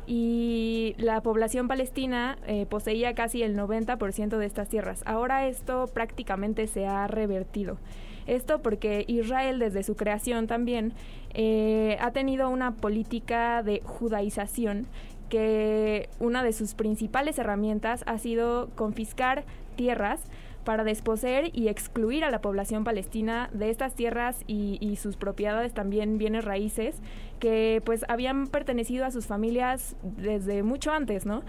y 0.07 0.95
la 0.97 1.21
población 1.21 1.67
palestina 1.67 2.37
eh, 2.47 2.65
poseía 2.65 3.13
casi 3.15 3.43
el 3.43 3.57
90% 3.57 4.37
de 4.37 4.45
estas 4.45 4.69
tierras. 4.69 5.03
Ahora 5.05 5.47
esto 5.47 5.87
prácticamente 5.93 6.67
se 6.67 6.87
ha 6.87 7.07
revertido. 7.07 7.77
Esto 8.25 8.61
porque 8.61 9.03
Israel 9.07 9.59
desde 9.59 9.83
su 9.83 9.95
creación 9.95 10.47
también 10.47 10.93
eh, 11.33 11.97
ha 11.99 12.11
tenido 12.11 12.49
una 12.49 12.75
política 12.75 13.61
de 13.63 13.81
judaización 13.83 14.87
que 15.29 16.09
una 16.19 16.43
de 16.43 16.53
sus 16.53 16.75
principales 16.75 17.39
herramientas 17.39 18.03
ha 18.05 18.17
sido 18.19 18.69
confiscar 18.75 19.43
tierras 19.75 20.21
para 20.63 20.83
desposeer 20.83 21.51
y 21.53 21.67
excluir 21.67 22.23
a 22.23 22.31
la 22.31 22.41
población 22.41 22.83
palestina 22.83 23.49
de 23.53 23.69
estas 23.69 23.93
tierras 23.93 24.43
y, 24.47 24.93
sus 24.93 25.17
propiedades 25.17 25.73
también 25.73 26.17
bienes 26.17 26.45
raíces 26.45 26.95
que 27.39 27.81
pues 27.83 28.05
habían 28.07 28.47
pertenecido 28.47 29.05
a 29.05 29.11
sus 29.11 29.25
familias 29.25 29.95
desde 30.03 30.61
mucho 30.61 30.91
antes, 30.91 31.25
¿no? 31.25 31.41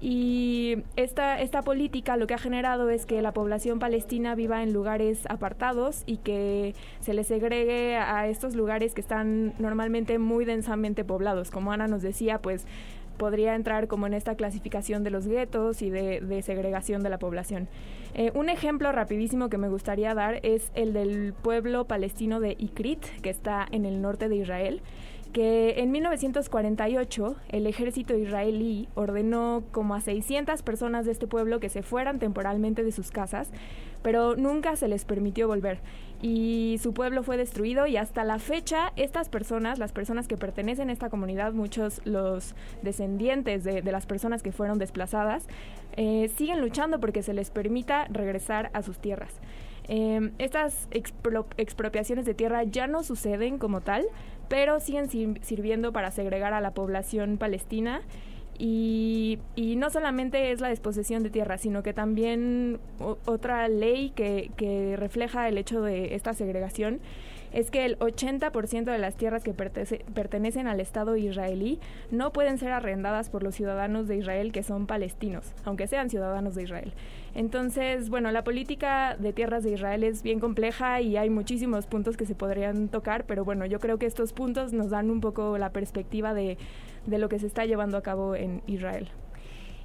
Y 0.00 0.78
esta, 0.96 1.40
esta 1.40 1.62
política 1.62 2.16
lo 2.16 2.26
que 2.26 2.34
ha 2.34 2.38
generado 2.38 2.90
es 2.90 3.06
que 3.06 3.22
la 3.22 3.32
población 3.32 3.78
palestina 3.78 4.34
viva 4.34 4.62
en 4.62 4.72
lugares 4.72 5.24
apartados 5.28 6.02
y 6.06 6.16
que 6.16 6.74
se 7.00 7.14
les 7.14 7.28
segregue 7.28 7.96
a 7.96 8.26
estos 8.26 8.56
lugares 8.56 8.94
que 8.94 9.00
están 9.00 9.54
normalmente 9.58 10.18
muy 10.18 10.44
densamente 10.44 11.04
poblados. 11.04 11.52
Como 11.52 11.72
Ana 11.72 11.86
nos 11.86 12.02
decía, 12.02 12.42
pues 12.42 12.66
podría 13.22 13.54
entrar 13.54 13.86
como 13.86 14.08
en 14.08 14.14
esta 14.14 14.34
clasificación 14.34 15.04
de 15.04 15.10
los 15.10 15.28
guetos 15.28 15.80
y 15.80 15.90
de, 15.90 16.42
segregación 16.42 17.04
de 17.04 17.08
la 17.08 17.20
población. 17.20 17.68
Eh, 18.14 18.32
un 18.34 18.48
ejemplo 18.48 18.90
rapidísimo 18.90 19.48
que 19.48 19.58
me 19.58 19.68
gustaría 19.68 20.12
dar 20.12 20.40
es 20.42 20.72
el 20.74 20.92
del 20.92 21.32
pueblo 21.32 21.84
palestino 21.84 22.40
de 22.40 22.56
Ikrit, 22.58 23.04
que 23.22 23.30
está 23.30 23.64
en 23.70 23.84
el 23.84 24.02
norte 24.02 24.28
de 24.28 24.34
Israel 24.34 24.82
que 25.32 25.80
en 25.80 25.92
1948 25.92 27.36
el 27.48 27.66
ejército 27.66 28.14
israelí 28.14 28.88
ordenó 28.94 29.62
como 29.70 29.94
a 29.94 30.00
600 30.00 30.62
personas 30.62 31.06
de 31.06 31.12
este 31.12 31.26
pueblo 31.26 31.58
que 31.58 31.70
se 31.70 31.82
fueran 31.82 32.18
temporalmente 32.18 32.84
de 32.84 32.92
sus 32.92 33.10
casas, 33.10 33.50
pero 34.02 34.36
nunca 34.36 34.76
se 34.76 34.88
les 34.88 35.06
permitió 35.06 35.48
volver 35.48 35.78
y 36.22 36.78
su 36.80 36.94
pueblo 36.94 37.24
fue 37.24 37.36
destruido 37.36 37.86
y 37.88 37.96
hasta 37.96 38.22
la 38.22 38.38
fecha 38.38 38.92
estas 38.94 39.28
personas, 39.28 39.80
las 39.80 39.92
personas 39.92 40.28
que 40.28 40.36
pertenecen 40.36 40.88
a 40.88 40.92
esta 40.92 41.10
comunidad, 41.10 41.52
muchos 41.52 42.00
los 42.04 42.54
descendientes 42.82 43.64
de, 43.64 43.82
las 43.82 44.06
personas 44.06 44.42
que 44.42 44.52
fueron 44.52 44.78
desplazadas, 44.78 45.48
eh, 45.96 46.30
siguen 46.36 46.60
luchando 46.60 47.00
porque 47.00 47.22
se 47.22 47.34
les 47.34 47.50
permita 47.50 48.06
regresar 48.08 48.70
a 48.72 48.82
sus 48.82 48.98
tierras. 48.98 49.40
Em, 49.88 50.32
estas 50.38 50.88
expropiaciones 50.92 52.24
de 52.24 52.34
tierra 52.34 52.62
ya 52.62 52.86
no 52.86 53.02
suceden 53.02 53.58
como 53.58 53.80
tal, 53.80 54.06
pero 54.48 54.78
siguen 54.78 55.08
sirviendo 55.42 55.92
para 55.92 56.12
segregar 56.12 56.52
a 56.52 56.60
la 56.60 56.72
población 56.72 57.36
palestina. 57.36 58.02
Y, 58.58 59.38
no 59.56 59.90
solamente 59.90 60.52
es 60.52 60.60
la 60.60 60.68
disposición 60.68 61.22
de 61.22 61.30
tierra, 61.30 61.58
sino 61.58 61.82
que 61.82 61.92
también 61.92 62.78
otra 63.26 63.68
ley 63.68 64.10
que, 64.10 64.50
que 64.56 64.96
refleja 64.96 65.48
el 65.48 65.58
hecho 65.58 65.82
de 65.82 66.14
esta 66.14 66.34
segregación 66.34 67.00
es 67.52 67.70
que 67.70 67.84
el 67.84 67.98
80% 67.98 68.84
de 68.84 68.98
las 68.98 69.16
tierras 69.16 69.42
que 69.42 69.52
pertenecen 69.52 70.66
al 70.66 70.80
Estado 70.80 71.16
israelí 71.16 71.78
no 72.10 72.32
pueden 72.32 72.58
ser 72.58 72.72
arrendadas 72.72 73.30
por 73.30 73.42
los 73.42 73.54
ciudadanos 73.54 74.08
de 74.08 74.16
Israel 74.16 74.52
que 74.52 74.62
son 74.62 74.86
palestinos, 74.86 75.52
aunque 75.64 75.86
sean 75.86 76.10
ciudadanos 76.10 76.54
de 76.54 76.64
Israel. 76.64 76.92
Entonces, 77.34 78.10
bueno, 78.10 78.30
la 78.30 78.44
política 78.44 79.16
de 79.18 79.32
tierras 79.32 79.64
de 79.64 79.72
Israel 79.72 80.04
es 80.04 80.22
bien 80.22 80.40
compleja 80.40 81.00
y 81.00 81.16
hay 81.16 81.30
muchísimos 81.30 81.86
puntos 81.86 82.16
que 82.16 82.26
se 82.26 82.34
podrían 82.34 82.88
tocar, 82.88 83.24
pero 83.24 83.44
bueno, 83.44 83.66
yo 83.66 83.80
creo 83.80 83.98
que 83.98 84.06
estos 84.06 84.32
puntos 84.32 84.72
nos 84.72 84.90
dan 84.90 85.10
un 85.10 85.20
poco 85.20 85.56
la 85.58 85.70
perspectiva 85.70 86.34
de, 86.34 86.58
de 87.06 87.18
lo 87.18 87.28
que 87.28 87.38
se 87.38 87.46
está 87.46 87.64
llevando 87.64 87.96
a 87.96 88.02
cabo 88.02 88.34
en 88.34 88.62
Israel. 88.66 89.08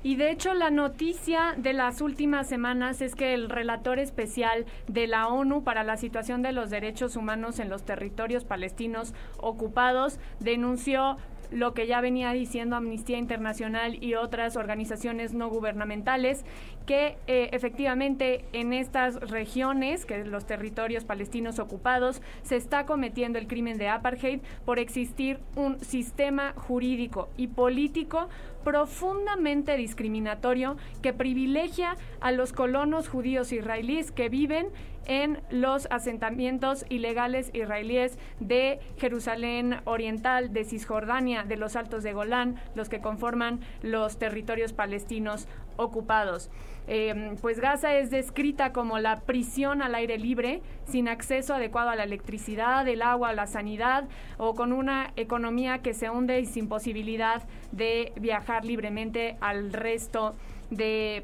Y 0.08 0.16
de 0.16 0.32
hecho 0.32 0.54
la 0.54 0.70
noticia 0.70 1.54
de 1.58 1.74
las 1.74 2.00
últimas 2.00 2.48
semanas 2.48 3.02
es 3.02 3.14
que 3.14 3.34
el 3.34 3.50
relator 3.50 4.00
especial 4.00 4.66
de 4.88 5.06
la 5.06 5.28
ONU 5.28 5.66
para 5.66 5.84
la 5.84 5.98
situación 5.98 6.42
de 6.42 6.54
los 6.54 6.70
derechos 6.70 7.18
humanos 7.18 7.60
en 7.60 7.68
los 7.68 7.84
territorios 7.84 8.46
palestinos 8.46 9.14
ocupados 9.38 10.18
denunció 10.40 11.18
lo 11.52 11.74
que 11.74 11.88
ya 11.88 12.02
venía 12.02 12.32
diciendo 12.32 12.76
Amnistía 12.76 13.18
Internacional 13.18 14.02
y 14.04 14.16
otras 14.16 14.56
organizaciones 14.56 15.34
no 15.34 15.50
gubernamentales, 15.50 16.46
que 16.86 17.18
eh, 17.28 17.50
efectivamente 17.52 18.46
en 18.54 18.74
estas 18.74 19.16
regiones, 19.16 20.06
que 20.06 20.24
los 20.24 20.46
territorios 20.46 21.04
palestinos 21.04 21.60
ocupados, 21.60 22.22
se 22.44 22.56
está 22.56 22.86
cometiendo 22.86 23.40
el 23.40 23.48
crimen 23.48 23.78
de 23.78 23.90
apartheid 23.90 24.40
por 24.66 24.80
existir 24.80 25.40
un 25.56 25.80
sistema 25.80 26.54
jurídico 26.56 27.30
y 27.38 27.48
político 27.48 28.30
profundamente 28.68 29.78
discriminatorio 29.78 30.76
que 31.02 31.14
privilegia 31.14 31.96
a 32.20 32.34
los 32.34 32.52
colonos 32.52 33.08
judíos 33.08 33.54
israelíes 33.54 34.12
que 34.12 34.28
viven 34.28 34.68
en 35.06 35.42
los 35.50 35.88
asentamientos 35.90 36.86
ilegales 36.90 37.50
israelíes 37.54 38.20
de 38.42 38.82
Jerusalén 38.98 39.80
Oriental, 39.86 40.52
de 40.52 40.66
Cisjordania, 40.66 41.46
de 41.46 41.56
los 41.56 41.78
Altos 41.78 42.04
de 42.04 42.12
Golán, 42.12 42.58
los 42.76 42.90
que 42.90 43.00
conforman 43.00 43.62
los 43.84 44.20
territorios 44.20 44.74
palestinos 44.74 45.48
ocupados. 45.78 46.52
Em, 46.88 47.36
pues 47.38 47.60
Gaza 47.60 47.96
es 47.96 48.10
descrita 48.10 48.72
como 48.72 48.98
la 49.00 49.20
prisión 49.22 49.82
al 49.82 49.94
aire 49.94 50.18
libre, 50.18 50.62
sin 50.86 51.10
acceso 51.10 51.54
adecuado 51.54 51.90
a 51.90 51.96
la 51.96 52.06
electricidad, 52.06 52.88
el 52.88 53.02
agua, 53.02 53.34
la 53.34 53.46
sanidad, 53.46 54.06
o 54.38 54.56
con 54.56 54.72
una 54.72 55.12
economía 55.18 55.80
que 55.80 55.94
se 55.94 56.10
hunde 56.10 56.40
y 56.40 56.46
sin 56.46 56.70
posibilidad 56.70 57.44
de 57.72 58.14
viajar 58.20 58.64
libremente 58.64 59.38
al 59.42 59.74
resto 59.74 60.32
de 60.32 60.57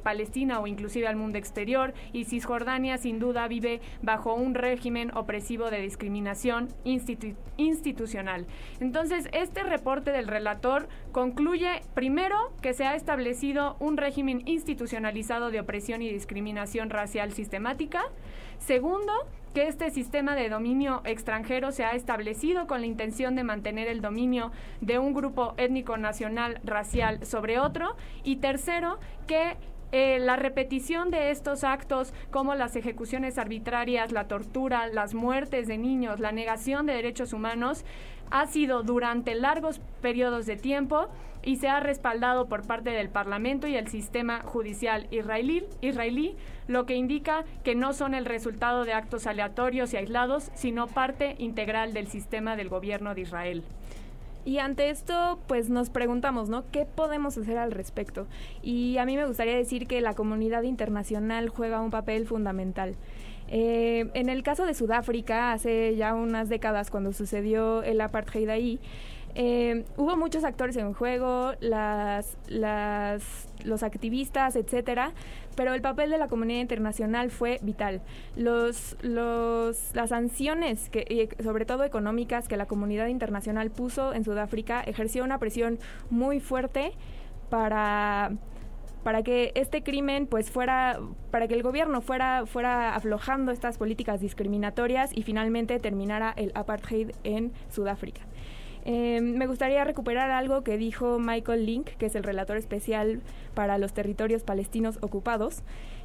Palestina 0.03 0.60
o 0.60 0.67
inclusive 0.67 1.08
al 1.08 1.15
mundo 1.15 1.38
exterior 1.38 1.93
y 2.12 2.25
Cisjordania 2.25 2.97
sin 2.97 3.19
duda 3.19 3.47
vive 3.47 3.82
bajo 4.01 4.34
un 4.34 4.56
régimen 4.56 5.15
opresivo 5.15 5.69
de 5.69 5.82
discriminación 5.82 6.69
institucional. 7.58 8.45
Entonces, 8.79 9.29
este 9.34 9.63
reporte 9.63 10.12
del 10.12 10.27
relator 10.27 10.88
concluye 11.12 11.82
primero 11.93 12.53
que 12.62 12.73
se 12.73 12.86
ha 12.86 12.95
establecido 12.95 13.75
un 13.79 13.97
régimen 13.97 14.43
institucionalizado 14.45 15.51
de 15.51 15.60
opresión 15.60 16.01
y 16.01 16.10
discriminación 16.10 16.89
racial 16.89 17.32
sistemática, 17.34 18.03
segundo, 18.60 19.13
que 19.53 19.67
este 19.67 19.91
sistema 19.91 20.35
de 20.35 20.49
dominio 20.49 21.01
extranjero 21.05 21.71
se 21.71 21.85
ha 21.85 21.91
establecido 21.91 22.67
con 22.67 22.81
la 22.81 22.87
intención 22.87 23.35
de 23.35 23.43
mantener 23.43 23.87
el 23.87 24.01
dominio 24.01 24.51
de 24.81 24.99
un 24.99 25.13
grupo 25.13 25.53
étnico 25.57 25.97
nacional 25.97 26.59
racial 26.63 27.25
sobre 27.25 27.59
otro. 27.59 27.95
Y 28.23 28.37
tercero 28.37 28.99
que 29.27 29.57
eh, 29.93 30.17
la 30.17 30.38
repetición 30.38 31.12
de 31.12 31.29
estos 31.29 31.63
actos 31.63 32.15
como 32.32 32.56
las 32.56 32.75
ejecuciones 32.75 33.38
arbitrarias, 33.38 34.12
la 34.12 34.27
tortura, 34.27 34.88
las 34.88 35.13
muertes 35.13 35.67
de 35.67 35.77
niños, 35.77 36.19
la 36.19 36.32
negación 36.32 36.88
de 36.88 36.93
derechos 36.93 37.32
humanos, 37.32 37.86
ha 38.32 38.47
sido 38.47 38.82
durante 38.82 39.36
largos 39.36 39.79
periodos 40.01 40.47
de 40.47 40.56
tiempo 40.56 41.10
y 41.43 41.58
se 41.58 41.67
ha 41.67 41.79
respaldado 41.79 42.47
por 42.47 42.65
parte 42.65 42.89
del 42.89 43.10
Parlamento 43.10 43.67
y 43.67 43.75
el 43.75 43.88
sistema 43.88 44.41
judicial 44.41 45.06
israelí, 45.12 45.63
israelí, 45.82 46.36
lo 46.67 46.88
que 46.88 46.95
indica 46.95 47.43
que 47.63 47.75
no 47.75 47.93
son 47.93 48.15
el 48.15 48.25
resultado 48.25 48.86
de 48.86 48.93
actos 48.93 49.27
aleatorios 49.27 49.93
y 49.93 49.97
aislados, 49.97 50.49
sino 50.56 50.88
parte 50.88 51.36
integral 51.38 51.93
del 51.93 52.08
sistema 52.08 52.56
del 52.56 52.69
gobierno 52.69 53.13
de 53.13 53.21
Israel. 53.21 53.63
Y 54.45 54.58
ante 54.58 54.89
esto, 54.89 55.39
pues 55.47 55.69
nos 55.69 55.89
preguntamos, 55.89 56.49
¿no? 56.49 56.65
¿Qué 56.71 56.86
podemos 56.86 57.38
hacer 57.38 57.58
al 57.58 57.71
respecto? 57.71 58.27
Y 58.62 58.97
a 58.97 59.06
mí 59.06 59.15
me 59.15 59.25
gustaría 59.25 59.56
decir 59.56 59.88
que 59.88 60.01
la 60.01 60.13
comunidad 60.13 60.63
internacional 60.63 61.49
juega 61.49 61.82
un 61.82 61.91
papel 61.91 62.27
fundamental. 62.27 62.95
Eh, 63.47 64.10
en 64.13 64.29
el 64.29 64.43
caso 64.43 64.65
de 64.65 64.73
Sudáfrica, 64.73 65.53
hace 65.53 65.95
ya 65.95 66.13
unas 66.13 66.49
décadas 66.49 66.89
cuando 66.89 67.13
sucedió 67.13 67.84
el 67.84 68.01
apartheid 68.01 68.49
ahí, 68.49 68.79
eh, 69.36 69.84
hubo 69.97 70.15
muchos 70.15 70.43
actores 70.43 70.77
en 70.77 70.93
juego, 70.93 71.53
las, 71.60 72.38
las, 72.47 73.47
los 73.63 73.82
activistas, 73.82 74.56
etcétera, 74.56 75.13
pero 75.55 75.73
el 75.73 75.81
papel 75.81 76.09
de 76.09 76.17
la 76.17 76.27
comunidad 76.27 76.61
internacional 76.61 77.31
fue 77.31 77.59
vital. 77.61 78.01
Los, 78.35 78.97
los, 79.01 79.93
las 79.93 80.09
sanciones, 80.09 80.89
que, 80.89 81.29
sobre 81.43 81.65
todo 81.65 81.83
económicas, 81.83 82.47
que 82.47 82.57
la 82.57 82.65
comunidad 82.65 83.07
internacional 83.07 83.71
puso 83.71 84.13
en 84.13 84.23
Sudáfrica, 84.23 84.81
ejerció 84.81 85.23
una 85.23 85.39
presión 85.39 85.79
muy 86.09 86.39
fuerte 86.39 86.93
para 87.49 88.31
para 89.03 89.21
que 89.21 89.51
este 89.55 89.83
crimen 89.83 90.27
pues 90.27 90.49
fuera 90.49 90.97
para 91.29 91.49
que 91.49 91.53
el 91.55 91.61
gobierno 91.61 91.99
fuera 92.01 92.45
fuera 92.45 92.95
aflojando 92.95 93.51
estas 93.51 93.77
políticas 93.77 94.21
discriminatorias 94.21 95.11
y 95.13 95.23
finalmente 95.23 95.77
terminara 95.79 96.33
el 96.37 96.53
apartheid 96.55 97.11
en 97.25 97.51
Sudáfrica. 97.69 98.21
Eh, 98.85 99.21
me 99.21 99.47
gustaría 99.47 99.83
recuperar 99.83 100.29
algo 100.31 100.63
que 100.63 100.77
dijo 100.77 101.17
Michael 101.19 101.65
Link, 101.65 101.87
que 101.97 102.07
es 102.07 102.15
el 102.15 102.23
relator 102.23 102.57
especial 102.57 103.21
para 103.53 103.77
los 103.77 103.93
territorios 103.93 104.43
palestinos 104.43 104.97
ocupados, 105.01 105.63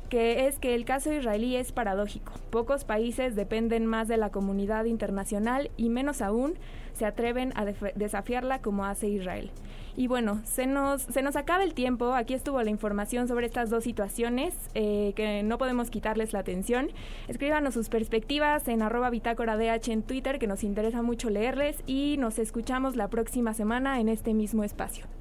que 0.08 0.46
es 0.46 0.58
que 0.58 0.74
el 0.74 0.84
caso 0.84 1.12
israelí 1.12 1.56
es 1.56 1.72
paradójico. 1.72 2.32
Pocos 2.50 2.84
países 2.84 3.36
dependen 3.36 3.84
más 3.86 4.08
de 4.08 4.16
la 4.16 4.30
comunidad 4.30 4.84
internacional 4.84 5.70
y 5.76 5.88
menos 5.90 6.22
aún 6.22 6.54
se 6.94 7.04
atreven 7.04 7.52
a 7.56 7.64
desafiarla 7.64 8.60
como 8.60 8.84
hace 8.84 9.08
Israel. 9.08 9.50
Y 9.98 10.06
bueno, 10.06 10.40
se 10.44 10.68
nos, 10.68 11.02
se 11.02 11.22
nos 11.22 11.34
acaba 11.34 11.64
el 11.64 11.74
tiempo. 11.74 12.14
Aquí 12.14 12.32
estuvo 12.32 12.62
la 12.62 12.70
información 12.70 13.26
sobre 13.26 13.46
estas 13.46 13.68
dos 13.68 13.82
situaciones 13.82 14.54
eh, 14.76 15.12
que 15.16 15.42
no 15.42 15.58
podemos 15.58 15.90
quitarles 15.90 16.32
la 16.32 16.38
atención. 16.38 16.92
Escríbanos 17.26 17.74
sus 17.74 17.88
perspectivas 17.88 18.68
en 18.68 18.82
arroba 18.82 19.10
bitácora 19.10 19.56
DH 19.56 19.90
en 19.90 20.04
Twitter, 20.04 20.38
que 20.38 20.46
nos 20.46 20.62
interesa 20.62 21.02
mucho 21.02 21.30
leerles 21.30 21.82
y 21.84 22.14
nos 22.16 22.38
escuchamos 22.38 22.94
la 22.94 23.08
próxima 23.08 23.54
semana 23.54 23.98
en 23.98 24.08
este 24.08 24.34
mismo 24.34 24.62
espacio. 24.62 25.17